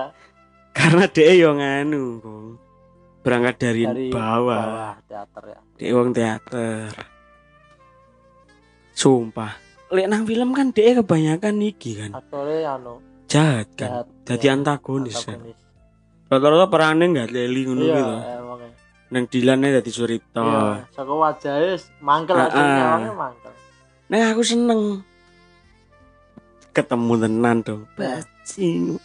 [0.80, 2.46] karena dia yo nganu, Bang.
[3.20, 4.96] Berangkat dari, dari bawah.
[5.04, 5.60] teater ya.
[5.76, 6.92] Dia wong teater.
[8.96, 9.60] Sumpah.
[9.92, 12.16] Lek nang film kan dia kebanyakan iki kan.
[12.16, 13.90] Aktornya anu Jahat kan.
[14.04, 14.06] jahat.
[14.26, 15.38] Jadi ya, antagonis kan.
[15.38, 15.58] antagonis.
[16.30, 18.14] Rata-rata perannya nggak leli ngono Iya, gitu.
[18.42, 18.70] emangnya.
[19.10, 20.42] Nang Dilane dadi Suripto.
[20.42, 22.88] Iya, saka wajahnya mangkel Ah, aslinya ah.
[22.94, 23.52] orangnya mangkel.
[24.10, 24.82] Nah aku seneng
[26.70, 27.82] ketemu tenan dong.
[27.98, 28.98] Bajing.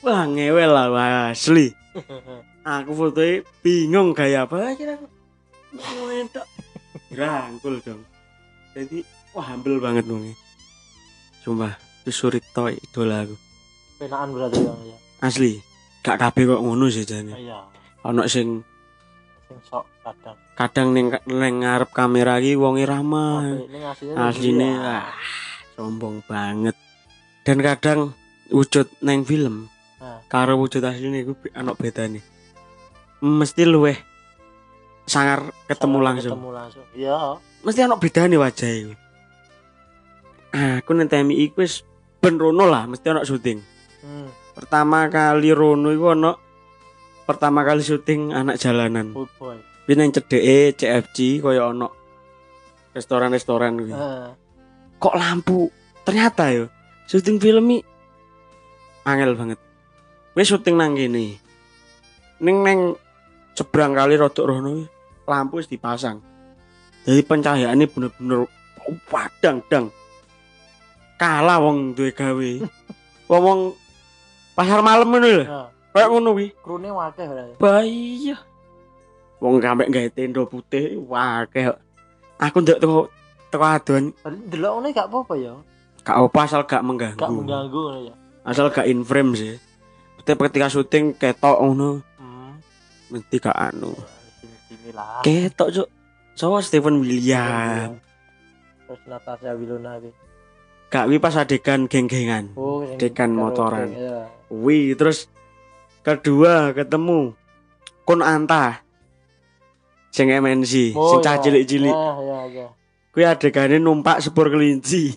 [0.00, 1.72] Wah ngewel lah wah, asli.
[2.60, 5.08] Aku fotonya bingung gaya apa kira aku.
[6.04, 6.46] Wedok.
[7.16, 8.04] Rangkul dong.
[8.76, 9.00] Jadi
[9.32, 10.28] wah humble banget dong.
[11.40, 11.72] Sumpah,
[12.04, 13.36] itu Suripto idola aku.
[14.00, 14.96] Penaan berarti ya.
[15.20, 15.60] Asli.
[16.00, 17.36] Gak kabeh kok ngono sih jane.
[17.36, 17.60] Iya,
[18.08, 18.64] Ono sing
[19.44, 20.36] sing sok kadang.
[20.56, 23.44] kadang ning ning ngarep kamera iki wonge ramah.
[23.44, 25.04] Apik, ini aslinya asline ah,
[25.74, 26.76] sombong banget
[27.42, 28.00] dan kadang
[28.48, 30.16] wujud neng film Nah.
[30.26, 32.24] karo wujud asline iku ana bedane
[33.20, 34.00] mesti luweh
[35.04, 36.84] sangar ketemu Sama langsung Ketemu langsung.
[36.94, 37.18] Iya.
[37.60, 38.92] mesti ana bedane wajah iku
[40.50, 41.84] aku nang TMI iku wis
[42.18, 43.60] ben rono lah mesti ana syuting
[44.00, 44.32] Hmm.
[44.56, 46.32] pertama kali rono iku ana
[47.28, 49.12] pertama kali syuting anak jalanan.
[49.14, 49.58] Good boy.
[49.90, 51.86] nang cedeke CFC kaya ana
[52.94, 53.92] restoran-restoran kuwi.
[53.94, 54.28] Eh,
[54.98, 55.70] kok lampu?
[56.02, 56.66] Ternyata yo
[57.06, 57.78] syuting film ini
[59.06, 59.58] angel banget.
[60.34, 61.38] Wis syuting nang kene.
[62.40, 62.96] Ning neng
[63.54, 64.88] seberang kali rodok rono
[65.28, 66.18] lampu wis dipasang.
[67.06, 68.48] Jadi pencahayaannya bener-bener
[69.06, 69.86] padang dang
[71.20, 72.50] kalah wong duwe gawe.
[73.30, 73.60] Wong wong
[74.60, 75.60] pasar malam ngono lho ya.
[75.90, 77.54] kayak ngono kuwi Krune wakeh berarti.
[77.56, 78.36] bahaya
[79.40, 81.00] wong sampe gawe tenda putih
[81.48, 81.80] kayak
[82.36, 83.08] aku ndak teko
[83.48, 84.04] teko adon
[84.46, 85.52] delok ngene gak apa-apa ya.
[86.00, 88.14] gak apa asal gak mengganggu Gak mengganggu ngono ya.
[88.42, 89.56] asal gak in frame sih
[90.20, 92.60] Tapi ketika syuting ketok ngono Hmm.
[93.10, 93.96] mesti gak anu
[95.20, 95.88] ketok cuk
[96.34, 97.96] so Stephen William
[98.84, 100.10] Terus Natasha Wilona iki.
[100.90, 103.88] Gak wi pas adegan geng-gengan Oh, karaoke, motoran.
[103.90, 104.18] Iya.
[104.50, 105.30] wi terus
[106.02, 107.34] kedua ketemu
[108.02, 108.82] Kun Anta
[110.10, 111.24] sing MNC Oh, sing iya.
[111.24, 112.66] cah cilik-cilik iya,
[113.10, 115.14] kuwi adegane numpak sepur kelinci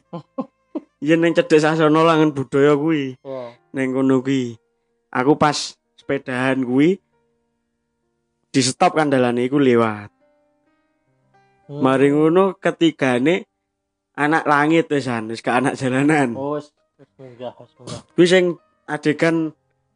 [1.06, 3.58] yen ning cedek sasono langen budaya kuwi Iya.
[3.74, 4.54] ning kono kuwi
[5.10, 7.02] aku pas sepedahan kuwi
[8.54, 10.14] di stop kan dalane iku lewat
[11.64, 11.80] Hmm.
[11.80, 13.48] mari ngono ketigane
[14.14, 16.38] anak langit wisan wis gak anak jalanan.
[16.38, 16.70] Oh, wis.
[17.18, 18.02] Munggah, wis munggah.
[18.16, 18.46] kuwi sing
[18.86, 19.52] adegan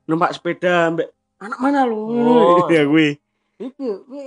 [0.10, 2.66] numpak sepeda mbek anak mana lu Oh.
[2.74, 3.16] ya kuwi.
[3.62, 4.24] Iki iki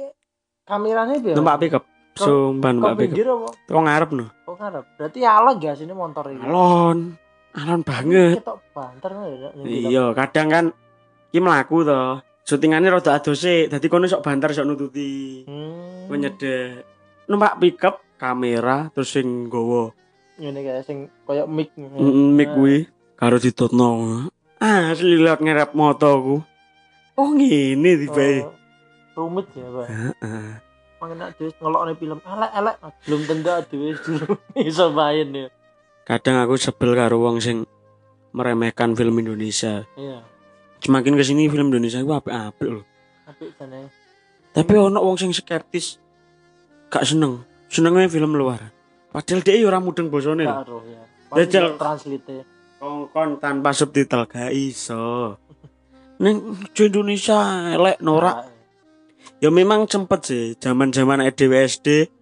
[0.66, 1.34] kamerane piye?
[1.34, 1.84] numpak pickup.
[2.14, 3.54] Sumpah numpak pickup.
[3.66, 4.84] kok ngarep no Kok ngarep?
[4.98, 6.42] Berarti alon gak sini motor ini?
[6.42, 6.98] alon.
[7.50, 8.38] Alon banget.
[8.38, 9.50] Ketok banter ya.
[9.66, 10.64] iya kadang kan
[11.34, 12.22] ki mlaku to.
[12.46, 13.70] Syutingane rada adose.
[13.70, 15.42] Dadi kono sok banter sok nututi.
[15.46, 16.06] Hmm.
[16.10, 16.82] Kowe nyedek
[17.30, 19.96] numpak pickup kamera terus sing nggawa.
[20.36, 21.72] Ngene kayak sing koyo mic.
[21.72, 22.84] mm, mic kuwi.
[23.16, 24.28] Karo ditutno.
[24.60, 26.44] Ah asli lihat ngerep motoku
[27.16, 28.44] oh ngene tibae.
[28.44, 28.52] Oh,
[29.24, 29.86] rumit ya, Pak.
[29.88, 30.48] Heeh.
[31.00, 32.18] Makanya dhewe ngelokne film.
[32.20, 32.76] Elek-elek
[33.08, 34.26] belum tentu dhewe dulu
[34.68, 35.48] iso main ya.
[36.04, 37.64] kadang aku sebel karo wong sing
[38.36, 39.88] meremehkan film Indonesia.
[39.96, 40.20] Iya.
[40.80, 42.84] semakin ke sini film Indonesia itu apik-apik loh
[43.30, 43.88] apik jane.
[44.50, 46.02] Tapi ono wong sing skeptis.
[46.90, 48.74] Gak seneng senengnya film luar.
[49.14, 50.50] Padahal dia orang mudeng bosone lho.
[50.50, 52.42] Gak roh ya translate
[52.82, 55.38] kongkon tanpa subtitle gak iso.
[56.18, 58.50] Neng Indonesia elek norak.
[59.40, 62.12] Ya memang sempet sih zaman-zaman EDWSD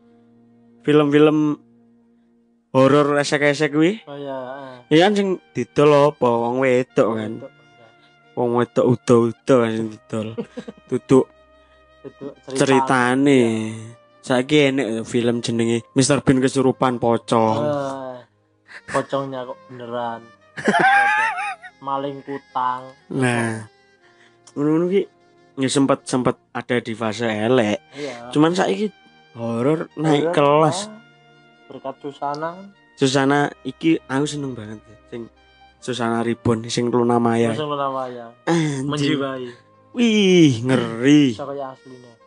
[0.87, 1.58] film-film
[2.70, 4.02] horor esek-esek kuwi.
[4.06, 4.38] Oh ya
[4.87, 6.28] ya kan sing didol apa?
[6.28, 7.32] Wong wedok kan.
[8.38, 10.28] Wong wedok udo-udo kan sing didol.
[10.90, 11.26] Duduk
[12.54, 13.74] ceritane
[14.28, 17.64] saiki enek film jenenge Mr Bean kesurupan pocong.
[17.64, 18.16] Eh,
[18.92, 20.20] pocongnya kok beneran.
[21.80, 22.92] Maling kutang.
[23.08, 23.64] Nah
[24.52, 25.02] ngono-ngono ki
[25.62, 27.78] ya sempet sempet ada di fase elek.
[27.96, 28.28] Iya.
[28.34, 28.92] Cuman saiki
[29.38, 30.78] horor naik Horor, kelas.
[30.92, 30.98] ah,
[31.72, 32.50] berkat Susana.
[32.98, 34.96] Susana iki aku seneng banget ya.
[35.08, 35.22] sing
[35.78, 38.84] Susana Ribon sing Luna Maya langsung namanya anjing.
[38.90, 39.46] Menjiwai.
[39.96, 41.32] Wih ngeri.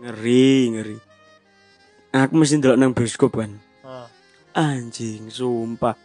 [0.02, 1.11] Ngeri ngeri
[2.12, 4.08] aku mesti ndelok nang bioskop kan nah,
[4.56, 5.96] anjing sumpah.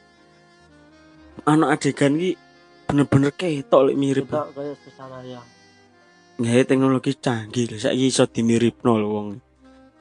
[1.47, 2.39] Anak adegan ki
[2.87, 4.27] bener-bener ketok lek mirip.
[4.31, 5.43] Kita kayak Susana ya
[6.37, 7.77] nggak teknologi canggih lho.
[7.81, 9.29] Saiki iso dimiripno lho wong.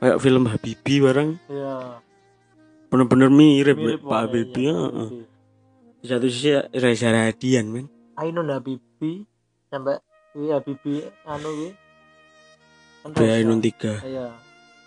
[0.04, 1.32] Kayak film Habibie bareng.
[1.48, 2.04] Iya.
[2.92, 5.10] Bener-bener mirip, mirip Pak Habibie ya, heeh.
[6.00, 7.88] di satu sisi Reza Radian men.
[8.20, 9.26] Ainun Habibi
[9.72, 9.98] sampai
[10.36, 11.70] wi Habibi anu wi
[13.16, 13.36] Be Reza.
[13.42, 14.28] Ainun 3 iya.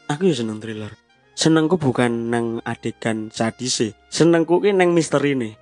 [0.09, 0.93] Aku ya seneng thriller
[1.39, 3.95] senengku bukan nang adegan sadise.
[4.11, 5.55] Senengku ki nang misteri nih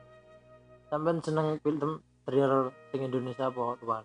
[0.97, 4.05] sampai seneng film thriller sing Indonesia apa tuan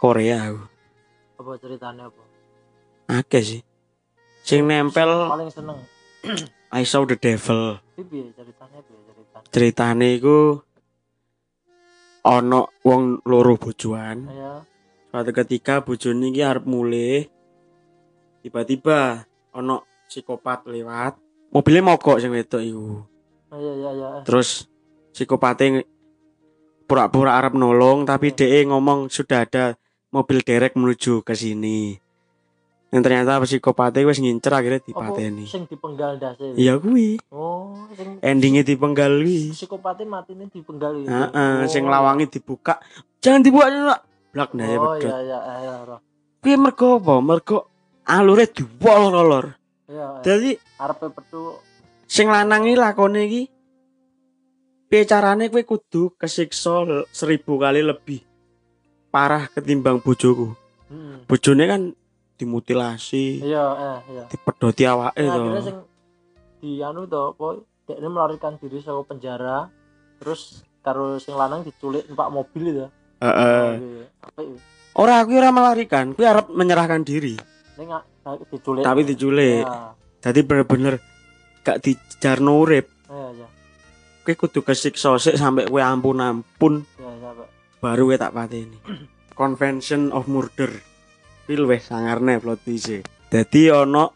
[0.00, 0.64] Korea aku.
[1.38, 2.22] Apa ceritanya apa?
[3.20, 3.62] Akeh sih.
[4.42, 5.78] Sing nempel paling seneng.
[6.72, 7.78] I saw the devil.
[7.94, 10.56] Piye ceritanya piye ceritanya ceritane iku
[12.24, 14.18] ono wong loro bojoan.
[14.32, 14.64] Ya
[15.12, 17.28] suatu ketika bojone iki arep mulih.
[18.40, 21.14] Tiba-tiba ono psikopat lewat
[21.54, 23.06] mobilnya mogok sing wedok iku.
[23.50, 24.08] Iya iya iya.
[24.26, 24.66] Terus
[25.10, 25.82] psikopatnya
[26.86, 29.78] pura-pura arep nolong tapi DE ngomong sudah ada
[30.10, 31.94] mobil derek menuju ke sini.
[32.90, 35.46] Yang ternyata psikopatnya wis ngincer akhirnya apa dipateni.
[35.46, 37.22] sing dipenggal dasi iya kuwi.
[37.30, 39.54] Oh sing endingnya dipenggal kuwi.
[39.54, 41.90] psikopatnya mati ini dipenggal ini Heeh, sing Oh.
[41.90, 42.82] lawangi dibuka.
[43.22, 43.94] Jangan dibuka dulu
[44.30, 45.98] blak nah ya oh iya iya iya roh.
[46.38, 47.14] kuwi mergo apa?
[47.18, 47.58] Mergo
[48.06, 49.46] alure diwol lor
[49.90, 50.22] iya iya.
[50.22, 51.58] dadi arepe petu
[52.06, 53.42] sing lanang iki lakone iki
[54.86, 58.22] piye carane kowe kudu kesiksa seribu kali lebih
[59.10, 60.54] parah ketimbang bojoku?
[60.90, 61.22] Hmm.
[61.30, 61.82] bojone kan
[62.34, 64.24] dimutilasi iya eh iya.
[64.26, 65.38] dipedoti awake Nah, to.
[65.38, 65.76] akhirnya sing
[66.58, 69.70] di anu to apa dia melarikan diri saka penjara
[70.18, 72.86] terus karo sing lanang diculik numpak mobil itu.
[73.20, 73.68] Heeh.
[74.18, 74.58] Apa itu
[74.98, 77.38] ora aku ora melarikan kuwi arep menyerahkan diri.
[77.78, 78.82] Ini nggak diculik.
[78.84, 79.64] Tapi diculik.
[79.64, 79.96] Ya.
[80.20, 81.00] Dadi bener-bener
[81.60, 83.48] gak dijarno urip iya iya
[84.20, 87.48] kowe kudu kesiksa sik sampai kowe ampun ampun iya iya Pak.
[87.80, 88.78] baru kowe tak pateni.
[89.40, 90.68] Convention of Murder.
[91.48, 94.12] Kuwi luwih sangarne plot twist dadi ono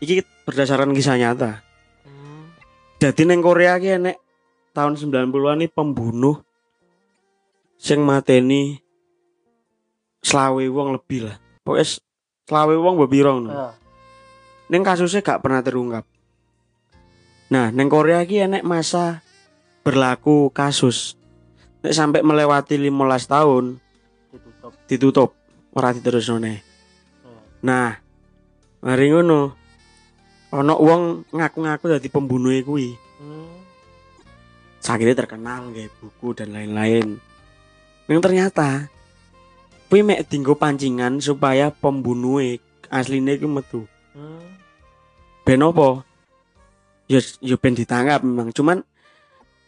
[0.00, 1.60] iki berdasarkan kisah nyata.
[2.06, 2.54] Hmm.
[3.02, 4.16] Jadi neng Korea ki enek
[4.72, 6.40] tahun 90-an nih pembunuh
[7.76, 8.80] sing mateni
[10.24, 11.36] selawe wong lebih lah.
[11.60, 11.86] Pokoknya
[12.46, 13.50] selawe wong bebiro no.
[13.50, 13.68] iya
[14.66, 16.02] Neng kasusnya gak pernah terungkap.
[17.54, 19.22] Nah, neng Korea ki enek masa
[19.86, 21.14] berlaku kasus.
[21.86, 22.90] Nek sampai melewati 15
[23.30, 23.64] tahun
[24.34, 25.30] ditutup ditutup
[25.70, 26.58] ora diterusno neh.
[27.62, 27.94] Nah,
[28.82, 29.54] mari ngono.
[30.50, 32.90] Ono wong ngaku-ngaku dadi pembunuhe kuwi.
[32.94, 33.54] hmm.
[34.86, 37.18] akhirnya terkenal kayak buku dan lain-lain.
[38.06, 38.86] Yang ternyata
[39.86, 42.58] kuwi mek dinggo pancingan supaya pembunuhe
[42.90, 43.80] asline iku metu.
[44.14, 44.42] hmm.
[45.46, 46.02] Ben apa?
[47.06, 48.82] Ya ya ben ditangkap memang, cuman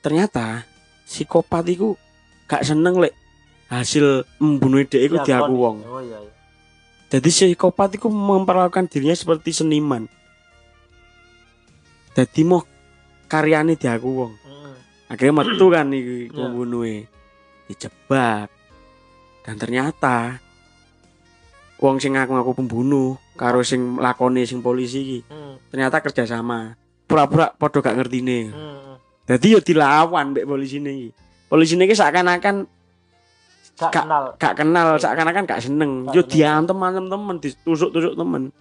[0.02, 0.66] ternyata
[1.06, 1.94] psikopat iku
[2.50, 3.14] gak seneng lek
[3.70, 5.62] hasil membunuh iku Iya, diaku kon.
[5.62, 5.76] wong.
[5.86, 6.32] oh iya iya
[7.08, 10.10] Jadi psikopat iku memperlakukan dirinya seperti seniman.
[12.12, 12.66] Jadi mau
[13.30, 14.32] karyane diaku wong.
[14.34, 14.74] hmm.
[15.14, 16.34] akhirnya metu kan iki Iya.
[16.34, 17.06] pembunuhnya
[17.70, 18.50] dijebak
[19.48, 20.36] dan ternyata
[21.80, 25.72] wong sing ngaku ngaku pembunuh karo sing lakone sing polisi iki hmm.
[25.72, 26.76] ternyata kerjasama.
[27.08, 29.24] Pura-pura podo gak ngerti nih hmm.
[29.24, 31.08] jadi yo dilawan mbek polisi iki.
[31.48, 32.68] Polisi iki seakan-akan
[33.80, 34.24] gak kenal.
[34.36, 36.04] gak kenal seakan-akan gak seneng.
[36.12, 38.52] Yo teman-teman ditusuk-tusuk temen.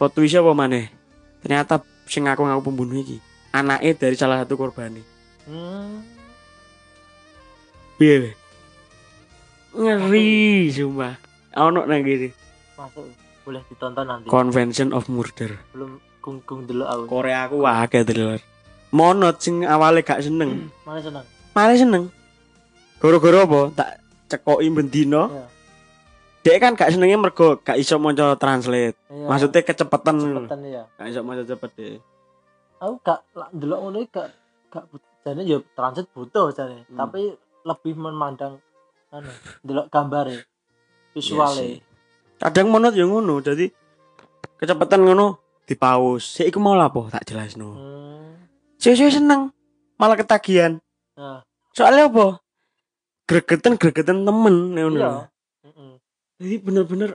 [0.00, 0.88] Plot twist apa maneh?
[1.44, 3.20] Ternyata sing ngaku ngaku pembunuh iki
[3.52, 5.00] anaknya dari salah satu korban
[5.48, 6.04] hmm.
[7.98, 8.37] Piye?
[9.78, 11.14] Ngeri sumpah.
[11.58, 12.28] Ono nang gini
[12.74, 13.06] masuk
[13.46, 14.26] boleh ditonton nanti.
[14.26, 15.54] Convention of Murder.
[15.70, 17.02] Belum gung dulu aku.
[17.06, 18.42] Korea aku akeh thriller.
[18.90, 20.68] Monot sing awalnya gak seneng.
[20.86, 21.24] Mana senang
[21.58, 22.04] malah seneng?
[23.02, 23.60] Gara-gara apa?
[23.74, 23.90] Tak
[24.30, 25.46] cekoki bendino ya
[26.38, 28.96] dia kan gak senengnya mergo gak iso maca translate.
[29.10, 29.26] Iya.
[29.26, 31.96] maksudnya kecepetan cepetan ya gak iso maca cepet deh
[32.78, 33.20] aku gak
[33.52, 34.32] delok ngono gak
[34.70, 34.84] gak
[35.26, 36.86] jane ya transit butuh jane.
[36.88, 36.96] Hmm.
[37.04, 37.36] tapi
[37.68, 38.62] lebih memandang
[39.08, 39.30] anu
[39.62, 40.44] delok gambare Iya
[41.16, 41.76] visuale sih.
[42.38, 43.72] kadang monot ya ngono jadi
[44.56, 48.30] kecepatan ngono di pause sik iku mau lapo tak jelasno hmm.
[48.78, 49.50] Sesuai seneng
[49.96, 50.78] malah ketagihan
[51.16, 51.42] nah
[51.74, 52.38] soalnya apa
[53.24, 55.12] gregetan gregetan temen ngono iya
[55.66, 55.92] Heeh.
[56.38, 57.10] jadi bener-bener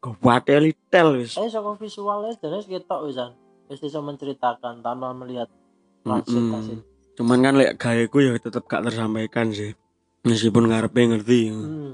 [0.00, 0.46] gawat
[0.88, 3.36] tel wis Eh saka visualnya jenis ketok wisan.
[3.68, 5.46] Wis iso menceritakan tanpa melihat
[6.02, 6.50] transit Mm-mm.
[6.50, 6.78] transit.
[7.14, 9.76] cuman kan lek gaweku ya tetep gak tersampaikan sih
[10.22, 11.92] meskipun ngarepe ngerti Hmm.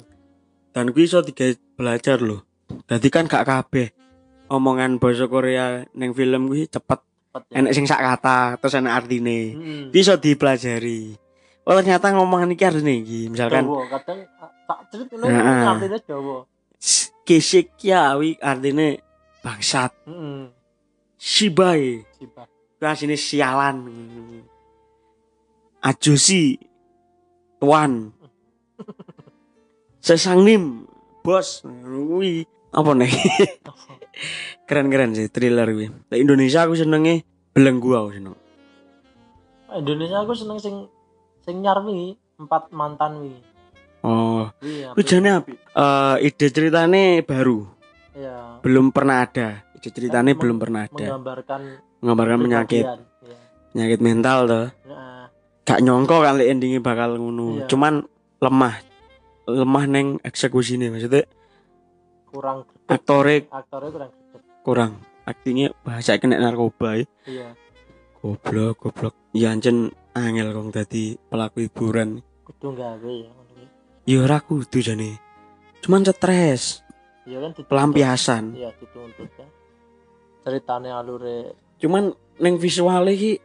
[0.70, 2.42] dan kuwi iso digawe belajar loh
[2.84, 3.94] jadi kan gak kabeh
[4.46, 7.54] omongan bahasa Korea neng film kuwi cepet Cepet ya.
[7.58, 9.84] enek sing sak kata terus enek artine Hmm.
[9.88, 11.14] bisa dipelajari
[11.62, 15.64] oh ternyata ngomongan iki artine iki misalkan Jawa kadang ah, tak cerit Heeh.
[15.64, 16.36] artinya Jawa.
[17.22, 19.02] kesik ya wi artine
[19.40, 20.50] bangsat Heeh.
[21.16, 22.02] shibai.
[22.76, 23.88] Kuwi asine sialan
[25.80, 26.58] ajusi
[27.56, 28.12] tuan
[30.00, 30.86] sesangnim
[31.20, 33.10] bos kuwi apa nih
[34.68, 38.36] keren-keren sih thriller kuwi Lek Indonesia aku senenge belenggu aku seneng
[39.76, 40.86] Indonesia aku seneng sing
[41.42, 41.78] sing nyar
[42.36, 43.42] empat mantan wingi.
[44.04, 44.92] oh Iya.
[44.92, 45.52] Itu jane api.
[45.56, 47.64] Eh, ide ceritane baru,
[48.12, 48.60] Iya.
[48.60, 49.64] belum pernah ada.
[49.76, 51.06] Ide ceritane Meng- belum pernah ada.
[51.16, 51.60] Menggambarkan
[52.02, 52.84] Menggambarkan penyakit.
[52.84, 53.36] Iya.
[53.72, 54.66] penyakit mental tuh.
[54.88, 55.28] Nah,
[55.66, 57.60] Gak nyongko kan lek endingnya bakal ngono.
[57.60, 57.66] Iya.
[57.66, 58.06] Cuman
[58.38, 58.74] lemah.
[59.46, 61.22] Lemah neng eksekusinya maksudnya
[62.26, 64.42] kurang aktore Aktornya kurang greget.
[64.62, 64.92] kurang.
[65.26, 67.06] Aktingnya bahasa kena narkoba ya.
[67.26, 67.48] Iya.
[68.18, 69.14] Goblok, goblok.
[69.30, 72.22] Ya ancen angel kong dadi pelaku hiburan.
[72.42, 73.66] Kudu gawe ya ngono kuwi.
[74.06, 75.18] Ya ora kudu jane.
[75.82, 76.82] Cuman stres,
[77.26, 77.70] Iya kan dituntut.
[77.70, 78.44] pelampiasan.
[78.54, 79.46] Iya dituntut ya.
[80.42, 83.38] Ceritane alure Cuman neng visualnya iki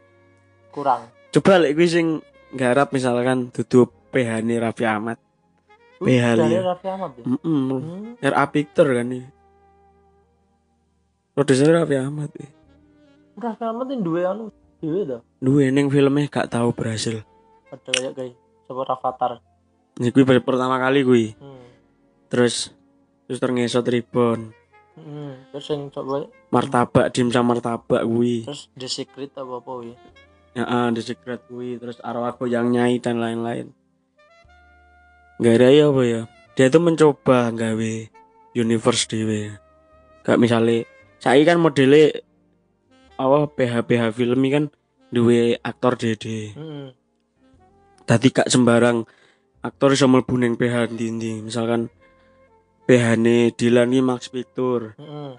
[0.70, 1.06] kurang.
[1.30, 2.06] coba lek kuwi sing
[2.52, 5.18] garap misalkan dudu PH ne Raffi Ahmad.
[5.98, 6.60] PH Dari liya.
[6.68, 7.24] Raffi Ahmad ya.
[7.24, 7.40] Heeh.
[7.40, 8.12] Hmm.
[8.20, 9.24] RA Victor kan nih.
[11.32, 12.30] Produser Raffi Ahmad.
[12.36, 12.50] eh.
[13.40, 14.52] Raffi Ahmad ini dua anu
[14.84, 15.18] dhewe to.
[15.40, 17.24] Duwe ning filmnya gak tahu berhasil.
[17.72, 18.34] Ada kayak kayak
[18.68, 19.32] coba Rafathar.
[19.96, 21.26] Ini kuwi baru pertama kali kuwi.
[21.40, 21.64] Hmm.
[22.28, 22.68] Terus
[23.24, 24.52] terus ngesot ribon.
[24.92, 25.40] Hmm.
[25.56, 28.44] Terus yang coba Martabak dimsum martabak kuwi.
[28.44, 29.96] terus The Secret apa apa ya.
[30.52, 33.72] Heeh, The Secret kuwi, terus arwah yang nyai dan lain-lain.
[35.42, 36.22] Gara ya apa ya?
[36.54, 37.92] Dia tuh mencoba gawe
[38.54, 39.58] universe dhewe.
[40.22, 40.86] Gak misalnya
[41.18, 42.22] saya kan modelnya
[43.18, 44.64] apa PH PH film ini kan
[45.10, 46.54] duwe aktor dede.
[46.54, 46.94] Hmm.
[48.06, 49.02] Tadi gak sembarang
[49.66, 51.90] aktor iso mlebu ning PH ndi Misalkan
[52.86, 54.94] PH ne Dilan iki Max Victor.
[54.94, 55.34] Hmm.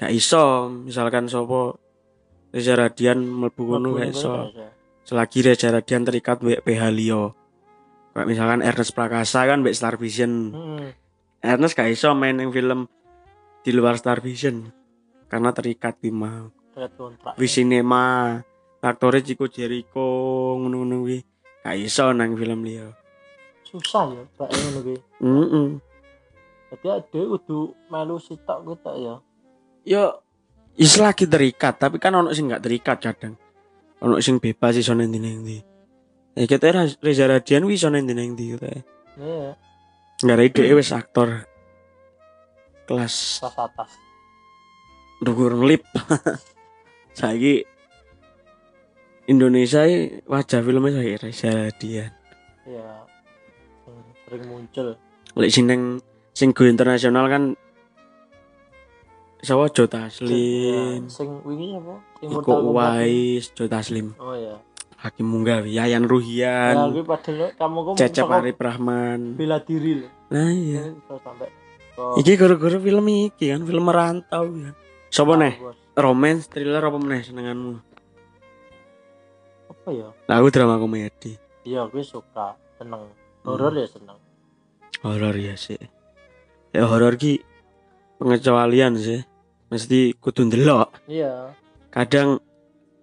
[0.00, 1.76] Gak iso, misalkan sapa
[2.48, 4.48] Reza Radian mlebu ngono gak iso.
[5.04, 7.36] selagi Reza Radian terikat mbek PH Lio.
[8.18, 10.50] Kayak misalkan Ernest Prakasa kan mbek Star Vision.
[10.50, 10.90] Hmm.
[11.38, 12.90] Ernest gak iso main yang film
[13.62, 14.74] di luar Star Vision
[15.30, 16.50] karena terikat di mau.
[17.38, 18.34] Visinema,
[18.82, 20.02] aktornya Chico Jericho
[20.58, 21.22] ngono-ngono kuwi.
[21.62, 22.90] Gak iso nang film Lio.
[23.62, 24.98] Susah ya, Pak ngono kuwi.
[25.22, 25.68] Heeh.
[26.74, 29.14] Jadi ada kudu melu sitok kuwi tak ya.
[29.86, 30.26] Yo
[30.74, 33.38] is lagi terikat, tapi kan ono sing gak terikat kadang.
[34.02, 35.77] Ono sing bebas iso nang ndi nang ndi.
[36.36, 38.66] Ya kita Reza Radian nang ndi nang ndi gitu.
[39.18, 39.54] Iya,
[40.18, 41.46] Nggak ada ide wis aktor
[42.86, 43.90] kelas kelas atas.
[45.22, 45.82] dhuwur lip.
[47.18, 47.66] Saiki
[49.28, 52.12] Indonesia ini wajah filmnya saya Reza Radian.
[52.64, 52.88] Iya.
[53.84, 54.88] Sing sering muncul.
[55.34, 55.82] Lek sing neng
[56.32, 57.54] sing go internasional kan
[59.38, 61.94] Sawa Jo Taslim, Iya, Sing wingi apa?
[62.26, 62.74] Iko.
[62.74, 64.58] Uwais, Jo Taslim, Oh iya.
[64.98, 69.38] Hakim Munggawi, Yayan Ya, Ruhian, kuwi padahal kamu kok Cecep saka Arif Rahman.
[69.38, 70.10] bela diri loh.
[70.34, 70.90] Nah iya.
[71.22, 71.50] Sampai
[71.98, 74.74] Iki gara-gara film iki kan, film merantau kan.
[75.10, 75.54] Sopo neh?
[75.58, 75.74] Bos.
[75.98, 77.74] Romance, thriller apa meneh senenganmu?
[79.66, 80.08] Apa ya?
[80.30, 81.34] Nah, aku drama komedi.
[81.66, 83.10] Iya, gue suka, seneng.
[83.42, 84.18] Horor ya seneng.
[85.02, 85.78] Horor ya sih.
[86.70, 87.42] Ya horor ki
[88.22, 89.26] pengecualian sih.
[89.74, 91.10] Mesti kudu ndelok.
[91.10, 91.50] Iya.
[91.90, 92.38] Kadang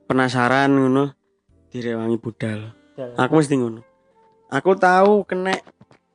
[0.08, 1.12] penasaran ngono
[1.76, 2.72] direwangi budal.
[2.96, 3.84] Dan Aku mesti ngono.
[4.48, 5.60] Aku tahu kena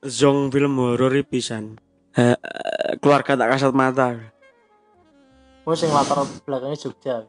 [0.01, 1.77] zong film horor pisan.
[2.17, 2.37] Eh,
[3.05, 4.17] keluarga tak kasat mata.
[5.69, 7.29] Oh sing latar belakangnya Jogja.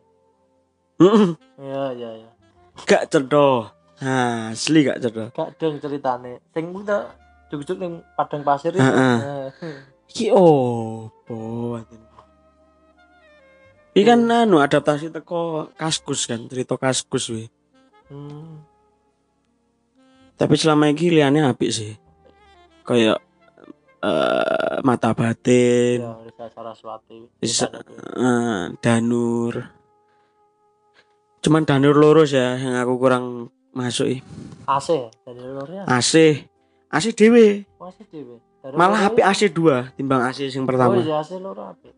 [1.04, 1.36] Heeh.
[1.60, 2.30] Iya iya iya.
[2.88, 3.68] Gak cedho.
[4.02, 5.30] Nah, asli gak cedho.
[5.36, 6.40] Gak dong ceritane.
[6.56, 7.12] Sing kita
[7.52, 8.80] juk-juk ning padang pasir itu.
[8.80, 9.18] Heeh.
[9.20, 9.78] Eh,
[10.12, 11.40] Iki opo?
[13.92, 17.52] Iki kan anu adaptasi teko Kaskus kan, cerita Kaskus wi.
[18.12, 18.60] Hmm.
[20.36, 21.96] Tapi selama ini liane apik sih.
[22.84, 23.24] Kayak
[24.02, 27.20] eh mata batin, Ya, Risa Saraswati.
[27.38, 27.72] Risa-
[28.18, 29.54] eh, Danur.
[31.40, 33.26] Cuman Danur lurus ya yang aku kurang
[33.72, 34.18] masuk i.
[34.66, 35.82] AC ya dari lornya.
[35.86, 36.44] AC.
[36.90, 37.64] AC dhewe.
[38.04, 38.36] Dhewe.
[38.62, 40.98] Dari Malah HP AC 2 timbang AC yang Oh pertama.
[40.98, 41.94] iya AC loro apik.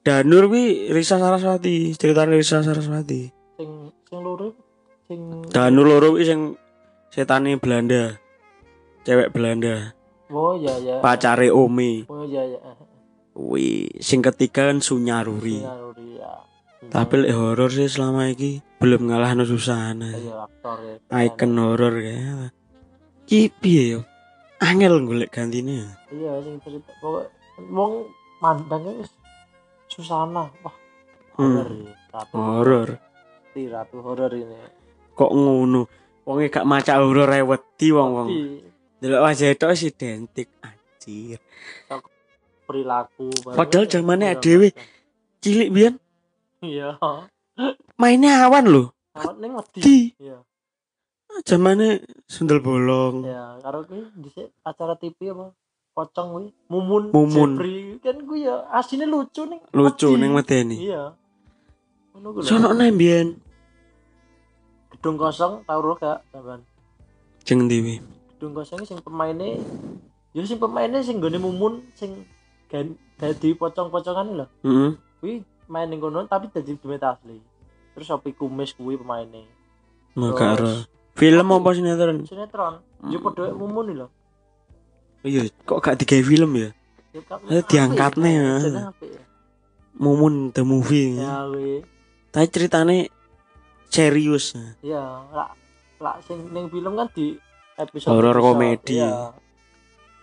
[0.00, 3.28] Danur wi Risa Saraswati, ceritanya Risa Saraswati.
[3.54, 3.70] Sing
[4.02, 4.56] sing loro
[5.10, 6.54] sing Danur loro wi sing
[7.10, 8.14] setane Belanda.
[9.02, 9.90] Cewek Belanda,
[10.30, 10.94] Oh iya iya.
[11.02, 12.06] pacare Omi.
[12.06, 12.60] Oh iya iya.
[13.34, 15.58] Wi sing ketiga kan Sunyaruri.
[15.58, 16.32] Sinaruri ya.
[16.86, 20.14] Tapi lek horor sih selama ini belum ngalah no Susana.
[20.14, 20.94] iya aktor ya.
[21.26, 22.54] Icon horor kayak.
[23.26, 24.00] Ki piye yo?
[24.60, 25.90] Angel golek gantine.
[26.12, 27.26] Iya sing cerita pokok
[27.72, 28.06] wong
[28.38, 29.10] mandangnya wis
[29.88, 30.46] Susana.
[30.62, 30.76] Wah,
[31.34, 31.56] Hmm.
[31.56, 31.92] horor ya.
[32.12, 32.34] Ratu.
[32.36, 32.88] Horor.
[33.56, 34.56] Ratu horor ini.
[35.20, 35.84] Kok ngono?
[36.24, 38.28] Wonge gak maca horor ae wedi wong-wong.
[39.04, 41.36] Delok wajah tok identik anjir.
[42.64, 44.72] perilaku Padahal zamannya dhewe.
[45.44, 45.94] Cilik biyen
[46.64, 46.96] Iya.
[48.00, 48.82] mainnya awan lho.
[49.12, 49.80] Awak ning wedi.
[49.84, 50.40] Di Iya.
[51.44, 53.26] zamane sundel bolong.
[53.28, 55.52] Ya, karo kuwi dhisik acara TV apa?
[55.90, 57.50] Pocong kuwi, Mumun, Mumun.
[57.58, 57.98] Jeffrey.
[58.00, 59.60] kan kuwi ya asline lucu ning.
[59.74, 60.76] Lucu ning medeni.
[60.88, 61.12] Iya.
[62.14, 62.44] Ngono kuwi.
[62.46, 63.34] Sono nang biyen
[65.00, 66.60] Gedung kosong tau roh gak sampean?
[67.40, 68.04] jeng dewi.
[68.36, 69.56] Gedung kosong sing pemainnya
[70.36, 72.28] ya sing pemainnya sing gone Mumun sing
[72.68, 74.46] gan dadi pocong-pocongan lho.
[74.60, 74.90] Heeh.
[75.24, 75.32] Kuwi
[75.66, 77.40] main ning kono tapi dadi demit asli.
[77.96, 79.48] Terus Sopi Kumis kuwi pemainnya.
[80.12, 80.84] Maka Terus-
[81.16, 82.20] Film apa sinetron?
[82.28, 82.84] Sinetron.
[83.08, 84.06] Yo padha Mumun lho.
[85.24, 86.70] Iya, kok gak digawe film ya?
[87.16, 88.56] Ya, Kak, diangkatnya, ya.
[89.96, 91.16] Mumun the movie.
[91.16, 91.88] Ya kuwi.
[92.30, 92.96] Tapi ceritane
[93.90, 94.54] serius.
[94.80, 95.02] Ya,
[95.34, 95.52] lak
[96.00, 97.36] lak sing ning film kan di
[97.76, 99.02] episode Horor komedi.
[99.02, 99.34] Iya.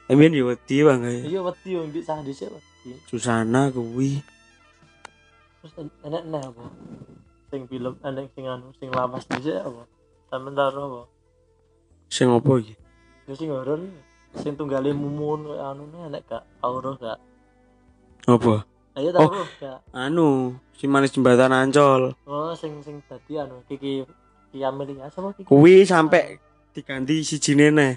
[0.08, 1.20] Emien yo wedi bang kae.
[1.28, 2.96] Iya wedi yo ndik sah dhisik wedi.
[3.12, 4.24] Susana kuwi.
[5.62, 6.66] Terus en- enek neh apa?
[7.52, 9.84] Sing film enek sing anu sing lawas dhisik apa?
[10.32, 11.02] Sampeyan tau apa?
[12.08, 12.76] Sing apa iki?
[13.28, 13.84] Ya sing horor
[14.40, 17.20] sing tunggale mumun anu enek gak auro gak?
[18.28, 18.64] Apa?
[18.98, 19.32] Ayo tau Oh.
[19.32, 19.78] roh gak?
[19.94, 20.30] Anu,
[20.74, 22.18] si manis jembatan Ancol.
[22.26, 24.02] Oh sing sing dadi anu Kiki
[24.50, 25.46] Kiki Amelia sapa Kiki?
[25.46, 26.42] Kuwi sampai
[26.74, 27.94] diganti sijine neh.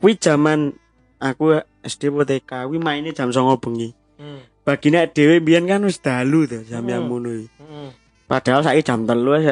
[0.00, 0.72] Kuwi zaman
[1.18, 3.88] aku SD apa TK, kuwi maine jam 09.00 bengi.
[4.16, 4.40] Hmm.
[4.64, 6.90] Bagine dhewe biyen kan wis dalu to jam Hmm.
[6.90, 7.44] yang ngono.
[7.60, 7.90] Hmm.
[8.24, 9.46] Padahal saiki jam 3 wis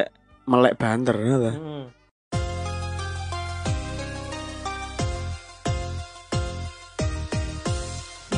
[0.44, 1.50] melek banter ngono.
[1.52, 1.84] Hmm.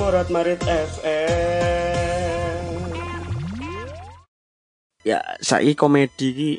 [0.08, 2.64] Morat Marit FM.
[5.04, 6.52] Ya, saiki komedi iki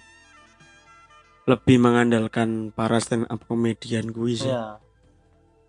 [1.50, 4.54] lebih mengandalkan para stand up komedian kuwi sih.
[4.54, 4.78] Ya.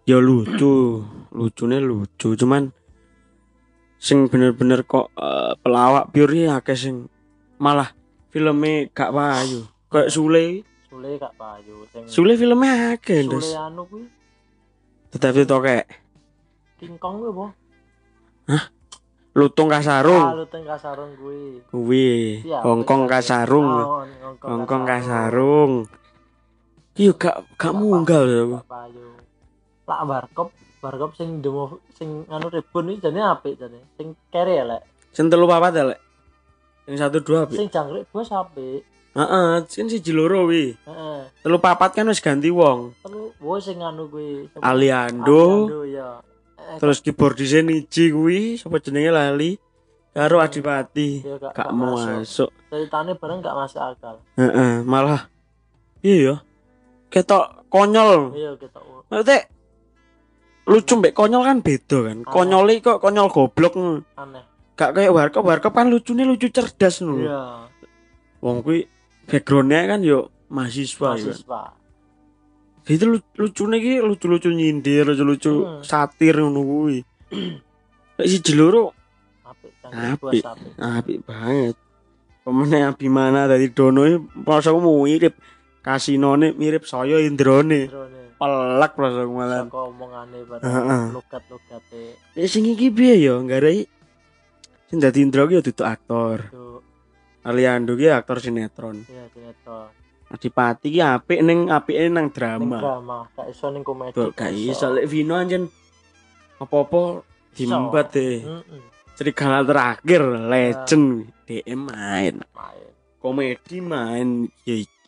[0.05, 2.77] Ya lucu, lucune lucu, cuman
[3.97, 7.09] sing bener-bener kok eh, pelawak pure iki akeh sing
[7.57, 7.97] malah
[8.29, 9.65] filmnya gak payu.
[9.89, 14.05] Kayak Sule, Sule gak payu sing Sule filmnya akeh, Sule anu kuwi
[15.17, 15.89] Tetapi to kayak
[16.77, 17.57] King Kong kuwi
[18.51, 18.81] apa?
[19.31, 20.27] Lutung Ah, Kasarung.
[20.43, 21.63] Luteng Kasarung kuwi.
[21.71, 23.69] Kuwi, Iya, Hongkong Kasarung.
[23.71, 24.03] Oh,
[24.43, 25.87] Hongkong Kasarung.
[26.99, 27.73] Iya gak gak.
[27.73, 29.07] Gak payu.
[29.87, 30.51] Lak warkop,
[30.83, 33.87] warkop sing demo sing anu rebon iki jane apik jane.
[33.95, 34.83] Sing kere ya lek.
[35.15, 36.01] Sing telu papat ya, Lek.
[36.87, 37.59] Sing satu dua apik.
[37.59, 38.83] Sing jangkrik bos apik.
[39.11, 40.75] Heeh, sing siji loro wi.
[40.75, 41.21] Heeh.
[41.43, 42.95] Telu papat kan wis ganti wong.
[43.03, 44.51] Terus wo sing anu kuwi.
[44.59, 46.19] Aliando, Aliando ya.
[46.79, 49.51] Terus keyboardise Niji kuwi, sapa jenenge lali.
[50.11, 51.23] Karo Adipati.
[51.23, 52.51] ya gak, Gak mau masuk.
[52.67, 54.19] Ceritane bareng gak masuk akal.
[54.35, 55.31] Heeh, malah
[56.03, 56.35] iya ya.
[57.11, 58.35] Ketok konyol.
[58.35, 58.79] Iya kita
[59.11, 59.39] Maksudnya
[60.67, 62.19] lucu mbek konyol kan beda kan.
[62.27, 63.75] Konyol iki kok konyol goblok.
[64.19, 64.45] aneh.
[64.75, 67.23] Gak kayak warkop, warkop kan lucunya lucu cerdas ngono.
[67.23, 67.43] Iya.
[68.43, 68.91] Wong kuwi
[69.31, 71.35] backgroundnya kan yo mahasiswa ya.
[72.91, 75.81] Itu lu- lucune iki lucu-lucu nyindir, lucu-lucu Hmm.
[75.81, 76.99] satir ngono kuwi.
[78.19, 80.45] Apik jangkrik bos Apik.
[80.45, 80.73] apik.
[80.77, 81.77] apik banget.
[82.41, 85.35] Pemene Abimana dari Dono iki rasaku mirip.
[85.81, 87.87] Kasinone mirip saya Indrane.
[87.87, 88.19] Drone.
[88.37, 89.69] pelak plus aku malah.
[89.69, 91.03] saka omongane pada Heeh.
[91.13, 93.85] logat-logate Ya sing iki piye ya nggarai
[94.89, 96.49] sing dadi Indra ki ya duduk aktor.
[97.45, 99.05] Aliando ki aktor sinetron.
[99.05, 99.93] ya sinetron
[100.31, 102.79] Adipati ki apik ning apike nang ning drama.
[102.79, 105.67] drama gak iso ning komedi Tuh gak iso lek Vino anjen
[106.63, 108.39] apa-apa dimbat deh.
[108.47, 108.83] Heeh,
[109.19, 112.41] Serigala terakhir legend DM main.
[112.41, 112.89] main
[113.21, 114.99] Komedi main ya iki.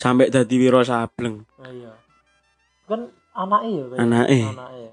[0.00, 1.44] Sampai dadi Wiro Sableng.
[1.60, 1.92] Nah, iya
[2.88, 3.04] kan
[3.36, 4.40] anake ya kayak Anake.
[4.48, 4.86] anake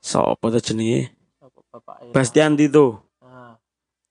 [0.00, 1.12] Sopo ta jenenge?
[1.44, 3.04] apa bapake Bastian Tito.
[3.20, 3.52] nah,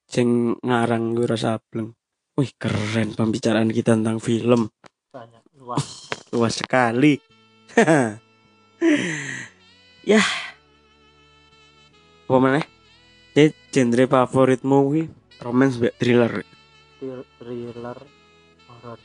[0.05, 1.96] sing ngarang Wiro Sableng.
[2.37, 4.69] Wih keren pembicaraan kita tentang film
[5.09, 7.17] banyak luas luas sekali.
[10.05, 10.21] ya.
[12.27, 12.61] Apa mana?
[13.33, 15.03] Ini genre favoritmu kuwi
[15.39, 16.33] romance mbek thriller.
[16.97, 17.97] Thril- thriller
[18.67, 18.99] horor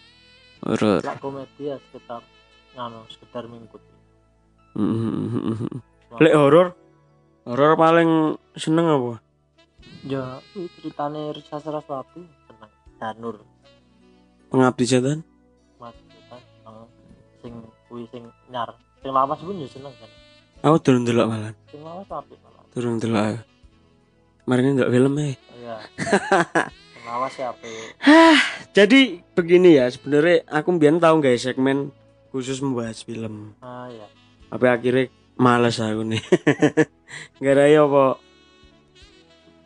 [0.62, 1.00] Horor.
[1.02, 2.22] lah komedi ya sekitar
[2.72, 3.88] ngano sekitar mengikuti
[4.72, 5.68] Mhm.
[6.16, 6.72] Lek horor,
[7.44, 8.10] horor paling
[8.54, 9.20] seneng apa?
[10.02, 12.24] ya kuwi ceritane Risa Saraswati
[13.02, 13.42] Danur
[14.46, 15.26] Pengabdi setan?
[15.76, 15.96] mas
[16.30, 16.86] kan eh,
[17.42, 17.52] sing
[17.88, 18.70] kuwi sing nyar
[19.02, 20.10] sing lawas pun ya seneng kan
[20.62, 21.50] Aku durung delok malah.
[21.66, 23.18] sing lawas apik malah Durung delok.
[23.18, 23.40] aku.
[24.42, 25.34] Mari ndelok film e.
[25.58, 25.76] iya
[26.94, 27.98] sing lawas ya apik
[28.70, 29.00] Jadi
[29.34, 31.90] begini ya, sebenarnya aku biar tahu guys segmen
[32.30, 33.58] khusus membahas film.
[33.58, 34.06] ah ya
[34.48, 36.22] Tapi akhirnya males aku nih.
[37.42, 38.16] Gara ya apa?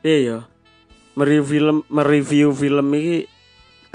[0.01, 0.39] Iya ya.
[1.17, 3.25] Mereview film, mereview film ini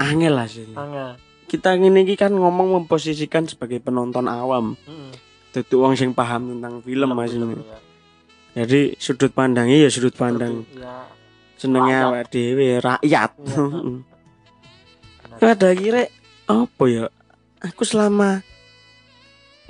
[0.02, 0.66] angel lah sih.
[0.74, 1.14] angel
[1.46, 5.12] Kita ini iki kan ngomong memposisikan sebagai penonton awam, heeh
[5.52, 7.60] tutu wong sing paham tentang film mas ini.
[7.60, 7.78] ya.
[8.64, 11.04] Jadi sudut pandangnya ya sudut pandang ya
[11.60, 13.30] senengnya awak dhewe rakyat.
[13.38, 14.02] Bener.
[15.38, 16.10] Pada akhirnya
[16.50, 17.06] apa ya?
[17.62, 18.42] Aku selama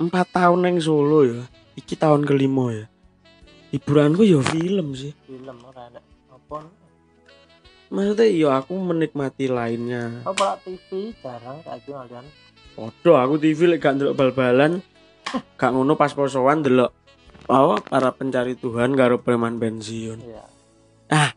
[0.01, 1.45] empat tahun neng Solo ya.
[1.77, 2.85] Iki tahun kelima ya.
[3.69, 5.13] Hiburanku ya film sih.
[5.29, 5.89] film ora
[6.33, 6.57] apa
[7.93, 10.25] Maksudnya ya aku menikmati lainnya.
[10.25, 12.25] apa lah TV jarang kayak gitu ngalian
[12.73, 14.81] Podo aku TV lek gak ndelok bal-balan.
[15.59, 16.89] Gak ngono pas posoan ndelok
[17.43, 20.19] apa para pencari Tuhan karo preman pensiun.
[20.19, 20.41] iya
[21.07, 21.29] Ah.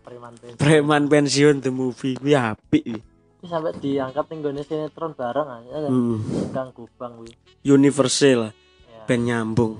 [0.00, 2.84] preman pensiun Preman pensiun the movie kuwi apik.
[2.86, 3.00] Ini
[3.42, 6.16] sampai diangkat ning gone sinetron bareng aja Hmm.
[6.50, 7.32] Kang Gubang kuwi
[7.62, 8.52] Universal lah,
[8.86, 9.76] ya ben nyambung.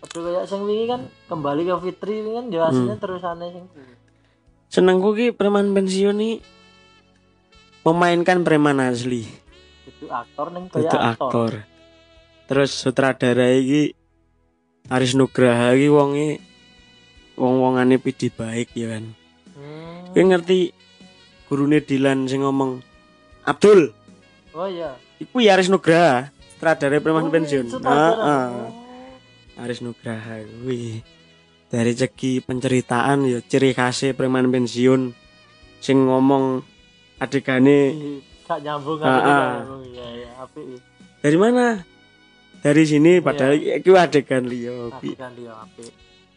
[0.00, 2.52] Padha kayak sing wingi kan kembali ke Fitri kan Hmm.
[2.52, 3.92] ya aslinya terusane sing kuwi
[4.72, 6.40] Senengku ki preman pensiun nih
[7.84, 9.28] memainkan preman asli.
[9.82, 11.52] itu aktor ning itu kaya aktor, aktor.
[12.48, 13.92] Terus sutradara iki
[14.88, 16.40] Aris Nugraha iki wonge
[17.36, 19.12] wong-wongane pidi baik ya kan.
[19.52, 20.08] Hmm.
[20.14, 20.72] Kowe ngerti
[21.50, 22.80] gurune Dilan sing ngomong
[23.44, 23.90] Abdul,
[24.54, 27.66] oh iya iku ya Aris Nugraha, sutradara preman Oh, pensiun.
[27.68, 28.08] sutradara.
[28.08, 28.46] Heeh.
[28.56, 29.62] Oh.
[29.66, 31.02] Aris Nugraha kuwi.
[31.72, 35.16] Dari segi penceritaan ya ciri khasnya preman pensiun.
[35.80, 36.60] Sing ngomong
[37.16, 37.78] adegane
[38.44, 39.80] gak nyambung nyambung.
[39.96, 40.30] Ya ya
[41.22, 41.86] dari mana?
[42.62, 44.90] Dari sini padahal itu adegan liya.
[44.98, 45.14] Ki.
[45.14, 45.90] adegan dia apik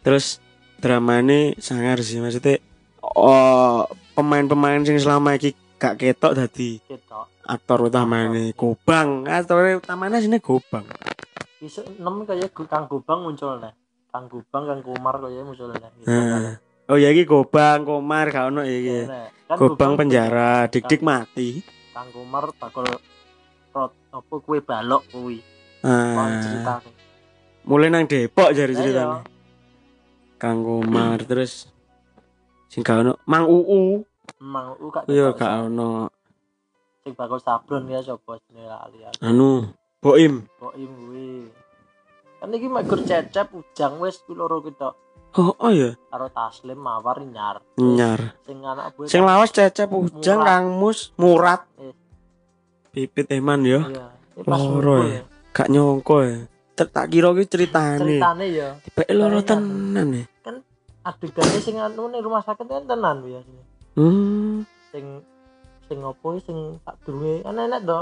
[0.05, 0.37] terus
[0.77, 2.61] dramanya sangar sih maksudnya
[3.01, 7.25] oh pemain-pemain sing selama iki gak ketok dadi ketok.
[7.45, 9.25] aktor utamanya Gobang.
[9.25, 10.85] Aktor utamanya sini Gobang.
[11.61, 13.73] Iso nem kaya Kang Gubang muncul nih
[14.15, 16.55] Kang Gubang Kang Kumar kaya muncul nih gitu, Nah.
[16.87, 21.59] oh ya iki Gobang Komar gak ono ya iki Nah, kan Gobang penjara dik-dik mati.
[21.91, 22.87] Kang Kumar bakal
[23.75, 25.43] rot apa kue balok kuwi.
[25.83, 26.79] Ah.
[27.67, 29.19] Mulai nang Depok jari Lah, ceritanya iya.
[30.39, 31.67] Kang Komar terus
[32.71, 33.99] sing gak ono Mang Uu.
[34.39, 36.07] Emang u gak iya gak ono.
[37.03, 39.67] Sing bakal sablon ya sapa jenenge lali anu
[39.99, 40.47] Boim.
[40.55, 41.51] Boim kuwi
[42.45, 44.93] kan iki mek gur cecep ujang wis kuwi loro ketok
[45.35, 50.45] oh, oh ya karo Taslim Mawar nyar nyar sing anak gue Sing lawas Cecep Ujang.
[50.45, 51.65] Kang Mus Murat.
[51.75, 51.89] Eh.
[52.87, 53.81] Pipit Eman ya.
[53.83, 54.05] iya
[54.37, 55.25] ini pas Loro ya.
[55.51, 56.39] Gak nyongko ya.
[56.75, 57.97] Tak tak kira ki ceritane.
[57.97, 59.65] ceritane ya Tiba loro Ceritanya.
[59.95, 60.25] tenan ya.
[61.01, 63.63] adegannya sing anu ning rumah sakit kan tenan biasanya
[63.95, 64.65] Hmm.
[64.89, 65.21] sing
[65.85, 67.99] sing opo sing tak durunge kan enak to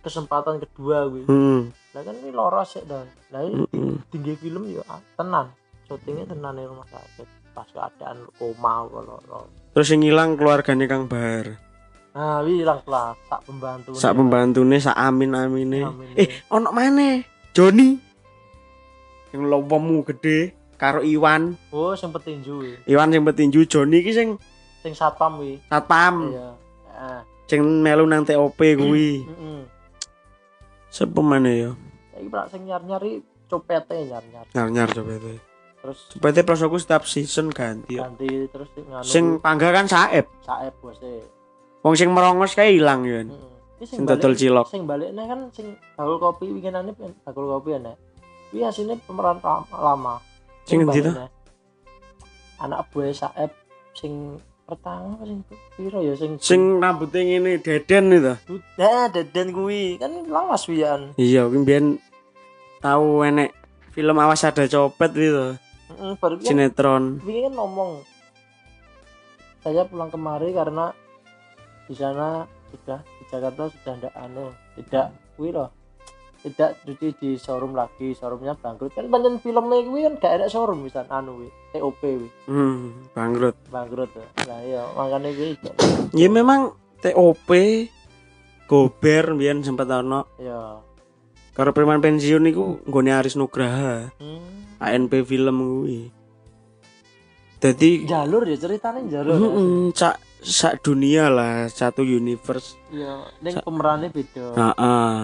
[0.00, 1.72] kesempatan kedua kuwi Hmm.
[1.96, 3.00] Lah kan ini loro sik to
[3.32, 3.40] lah
[4.12, 5.48] tinggi film ya ah, tenan
[5.88, 7.24] syutingnya tenan ning rumah sakit
[7.56, 11.56] pas keadaan koma loro Terus yang hilang keluarganya Kang Bahar.
[12.12, 15.84] nah wi hilang kelas tak pembantu Sak pembantune sak amin amine.
[15.84, 16.12] Amine.
[16.16, 17.20] Eh, ono mana?
[17.52, 17.96] Joni.
[19.32, 20.38] Yang lompemu gede
[20.76, 21.56] karo Iwan.
[21.72, 22.84] oh sing petinju.
[22.84, 24.28] Iwan sing petinju Joni ki sing
[24.80, 26.28] sing satpam wi satpam.
[26.28, 26.48] iya
[26.92, 29.24] ah Sing melu nang TOP kuwi.
[29.24, 29.60] heeh
[30.88, 31.70] Sapa maneh ya?
[32.16, 34.44] Saiki prak sing nyar-nyari copete nyar-nyar.
[34.50, 35.36] Nyar nyar coba itu
[35.76, 41.22] terus seperti prosoku setiap season ganti ganti terus nganu sing panggah kan saeb saeb bose
[41.84, 44.66] wong sing merongos kayak hilang ya heeh Iki sing dodol cilok.
[44.66, 47.92] sing baliknya kan sing bakul kopi winginane pen- bakul kopi ya
[48.46, 49.38] Kuwi asine pemeran
[49.70, 50.18] lama.
[50.64, 51.02] Sing endi
[52.56, 53.52] anak buah saeb
[53.92, 55.44] sing pertama sing
[55.76, 58.34] piro ya sing sing rambutnya ini deden itu.
[58.80, 60.00] Nah, deden kuwi.
[60.00, 61.12] Kan lawas wian.
[61.14, 61.86] iya kuwi mbiyen
[62.80, 63.52] tahu enek
[63.96, 65.56] film awas ada copet gitu.
[65.86, 67.22] Heeh, baru sinetron.
[67.22, 67.90] Wingi kan ngomong.
[69.62, 70.94] Saya pulang kemari karena
[71.86, 75.70] di sana sudah di Jakarta sudah tidak anu tidak kuwi loh
[76.42, 78.94] tidak cuci di showroom lagi showroomnya bangkrut.
[78.94, 82.28] Kan banyak filmnya kuwi kan gak ada showroom misal anu kuwi TOP kuwi.
[82.46, 83.56] Hmm, bangkrut.
[83.70, 84.10] Bangkrut
[84.46, 85.50] lah iya makanya kuwi
[86.14, 87.50] ya memang TOP
[88.70, 90.26] gober mbiyen sempat ono.
[90.38, 90.82] Ya
[91.56, 94.12] karo preman pensiun niku nggone Aris Nugraha.
[94.20, 94.76] Hmm.
[94.76, 96.12] ANP film kuwi.
[97.56, 99.40] Jadi jalur ya ceritanya jalur ya.
[99.40, 102.76] heeh, sak sak dunia lah satu universe.
[102.92, 104.52] Ya ning pemerannya beda.
[104.52, 105.16] Heeh.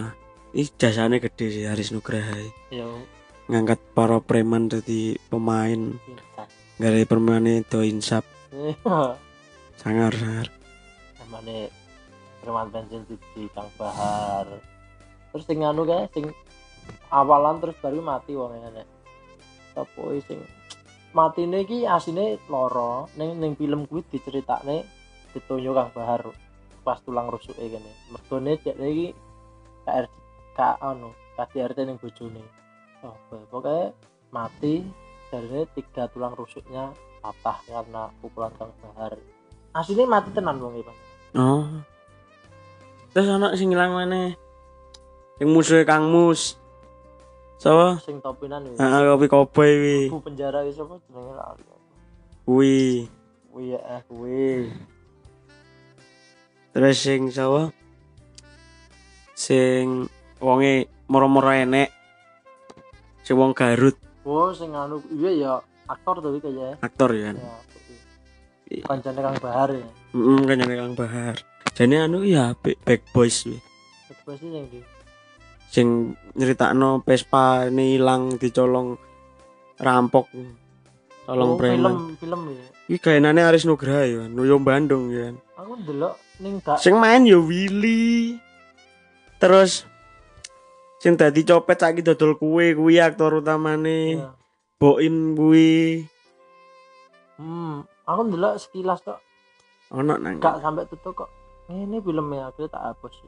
[0.52, 2.36] Ih jasane gede sih Aris Nugraha
[2.72, 2.88] ya
[3.52, 6.00] ngangkat para preman jadi pemain.
[6.00, 6.48] Pintar
[6.80, 8.24] dari permane do insap.
[8.52, 9.20] Iya.
[9.76, 10.48] sangar sangar.
[12.42, 14.71] Preman bensin di Kang Bahar
[15.32, 16.28] terus sing anu kae sing
[17.08, 18.84] awalan terus baru mati wong ngene.
[19.72, 20.38] Apa sing
[21.16, 24.84] matine iki asine loro ning ning film kuwi diceritakne
[25.32, 26.22] ditonyo Kang Bahar
[26.84, 27.92] pas tulang rusuke kene.
[28.12, 29.16] Mergone dek iki
[29.88, 30.06] KR
[30.56, 32.44] ka anu KDRT ning bojone.
[33.02, 33.16] Oh
[33.50, 33.96] pokoknya
[34.32, 34.84] mati
[35.32, 36.92] dari tiga tulang rusuknya
[37.24, 39.16] patah karena pukulan Kang Bahar.
[39.72, 40.98] Aslinya mati tenan wong iki Bang.
[41.40, 41.64] oh.
[43.12, 44.32] Terus anak sing ilang mana
[45.38, 46.56] yang musuhnya Kang Mus
[47.56, 48.74] so sing topinan wis.
[48.76, 51.64] Heeh, kopi kopi wi Bu penjara wis apa jenenge lali.
[52.44, 53.06] wi
[53.52, 54.72] Kuwi ya eh kuwi.
[56.72, 57.68] terus sing sawo
[59.36, 60.08] sing
[60.38, 61.92] wonge moro-moro enek
[63.20, 65.52] sing wong Garut Oh sing anu iya ya
[65.84, 66.78] aktor tuh kayaknya.
[66.80, 67.54] aktor ya Ya.
[67.68, 68.80] kuwi.
[68.82, 69.84] Kancane Kang Bahar ya.
[70.10, 71.34] heeh kan yang Kang Bahar
[71.72, 73.60] jadi anu ya Big, Big Boys wi
[74.08, 74.80] Coba sih yang di
[75.72, 79.00] sing nyeritakno Vespa ini hilang dicolong
[79.80, 80.28] rampok
[81.24, 82.64] tolong Oh, film film ya.
[82.88, 87.38] iki gaenane Aris Nugraha ya Nuyo Bandung ya Aku ndelok ning gak sing main ya
[87.40, 88.36] Willy
[89.38, 89.86] terus
[90.98, 94.30] sing dadi copet saiki dodol kue kuwi aktor utamane ya.
[94.76, 96.04] Boim kuwi
[97.38, 99.18] Hmm, aku ndelok sekilas kok
[99.88, 101.30] ono nang gak sampai tutup kok.
[101.68, 103.24] Ini filmnya aku tak hapus.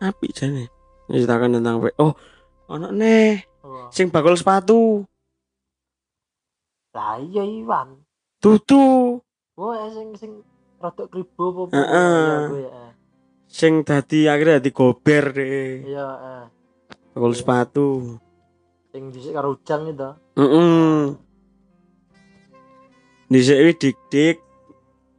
[0.00, 0.66] api jane
[1.10, 2.12] ceritakan tentang oh
[2.66, 3.90] ono nih Wah.
[3.90, 5.04] sing bakul sepatu
[6.90, 8.02] Lah iya Iwan.
[8.38, 9.18] tutu
[9.54, 10.32] Oh, eh, sing sing
[10.80, 11.76] rada kribo apa?
[11.76, 12.24] Heeh.
[12.24, 12.90] Ya, kuwi, eh.
[13.46, 16.44] sing dadi akhirnya dadi gober deh Iya, eh.
[17.12, 17.38] bakul Iya.
[17.38, 17.88] sepatu
[18.90, 20.10] Sing dhisik karo Ujang itu.
[20.34, 21.14] Heeh.
[23.28, 24.36] Dhisik wi dik-dik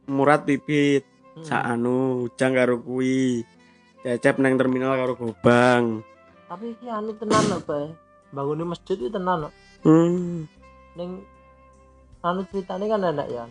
[0.06, 1.48] Murat pipit Hmm.
[1.48, 3.40] sak anu ujang karo kuwi.
[4.02, 6.02] Cecep nang terminal karo Gobang.
[6.50, 7.94] Tapi iki anu tenan lho, Pak.
[8.34, 9.50] Bangunnya masjid itu tenan lho.
[9.86, 10.50] Hmm.
[10.98, 11.22] Ning
[12.20, 13.46] anu ceritane kan enak ya.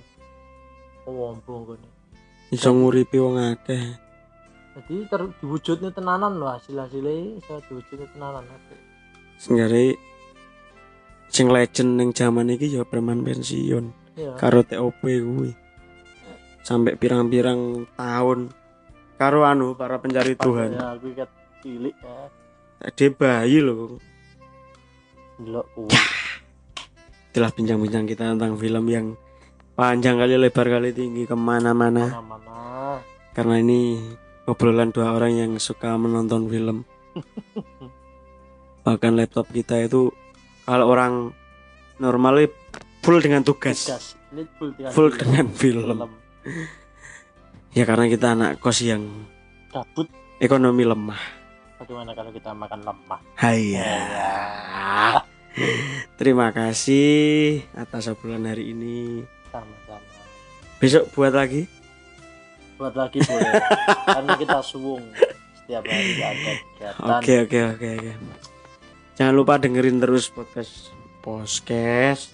[1.07, 1.89] Wombong kene.
[2.51, 3.95] Iso nguripi wong akeh.
[4.71, 8.43] Jadi ter diwujudnya tenanan lho hasil-hasilnya iso diwujudnya tenanan.
[9.39, 9.95] Senggare
[11.31, 14.35] sing legend ning jaman iki ya preman pensiun Iya.
[14.35, 15.55] karo TOP kuwi.
[16.61, 18.51] Sampai pirang-pirang tahun
[19.21, 20.73] karo anu para pencari Tuhan.
[20.73, 21.29] Ya, aku ket
[21.61, 22.17] cilik ya.
[22.81, 24.01] Tadi bayi loh.
[25.37, 25.93] Delok kuwi.
[27.29, 29.13] Itulah bincang-bincang kita tentang film yang
[29.77, 32.99] panjang kali lebar kali tinggi ke mana-mana Mana-mana.
[33.31, 34.03] karena ini
[34.43, 36.83] obrolan dua orang yang suka menonton film
[38.83, 40.11] bahkan laptop kita itu
[40.67, 41.31] kalau orang
[42.03, 42.51] normal
[42.99, 44.19] full dengan tugas Gas.
[44.35, 44.75] Ini full
[45.15, 45.79] dengan film.
[45.87, 46.11] dengan film
[47.71, 49.03] ya karena kita anak kos yang
[49.71, 50.07] Gabut.
[50.43, 51.41] ekonomi lemah
[51.81, 53.19] Bagaimana kalau kita makan lemah?
[53.41, 53.97] Haya.
[56.13, 59.25] Terima kasih atas obrolan hari ini.
[59.49, 60.05] Sama-sama.
[60.77, 61.65] Besok buat lagi.
[62.77, 63.53] Buat lagi boleh.
[64.13, 65.01] Karena kita suwung
[65.57, 67.17] setiap hari ada kegiatan.
[67.17, 68.11] Oke oke oke oke.
[69.17, 70.93] Jangan lupa dengerin terus podcast
[71.25, 72.29] podcast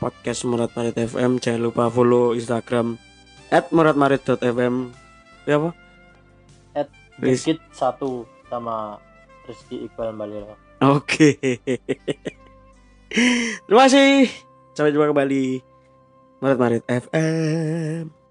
[0.00, 1.36] podcast Murat Marit FM.
[1.36, 2.96] Jangan lupa follow Instagram
[3.56, 4.92] at muradmarit.fm
[5.48, 5.70] ya apa?
[6.76, 9.00] at biskit satu sama
[9.48, 10.60] Rizky Iqbal Balil oke.
[10.84, 11.34] Okay.
[13.64, 14.28] terima kasih.
[14.76, 15.64] Sampai jumpa kembali.
[16.44, 18.25] Marit Marit FM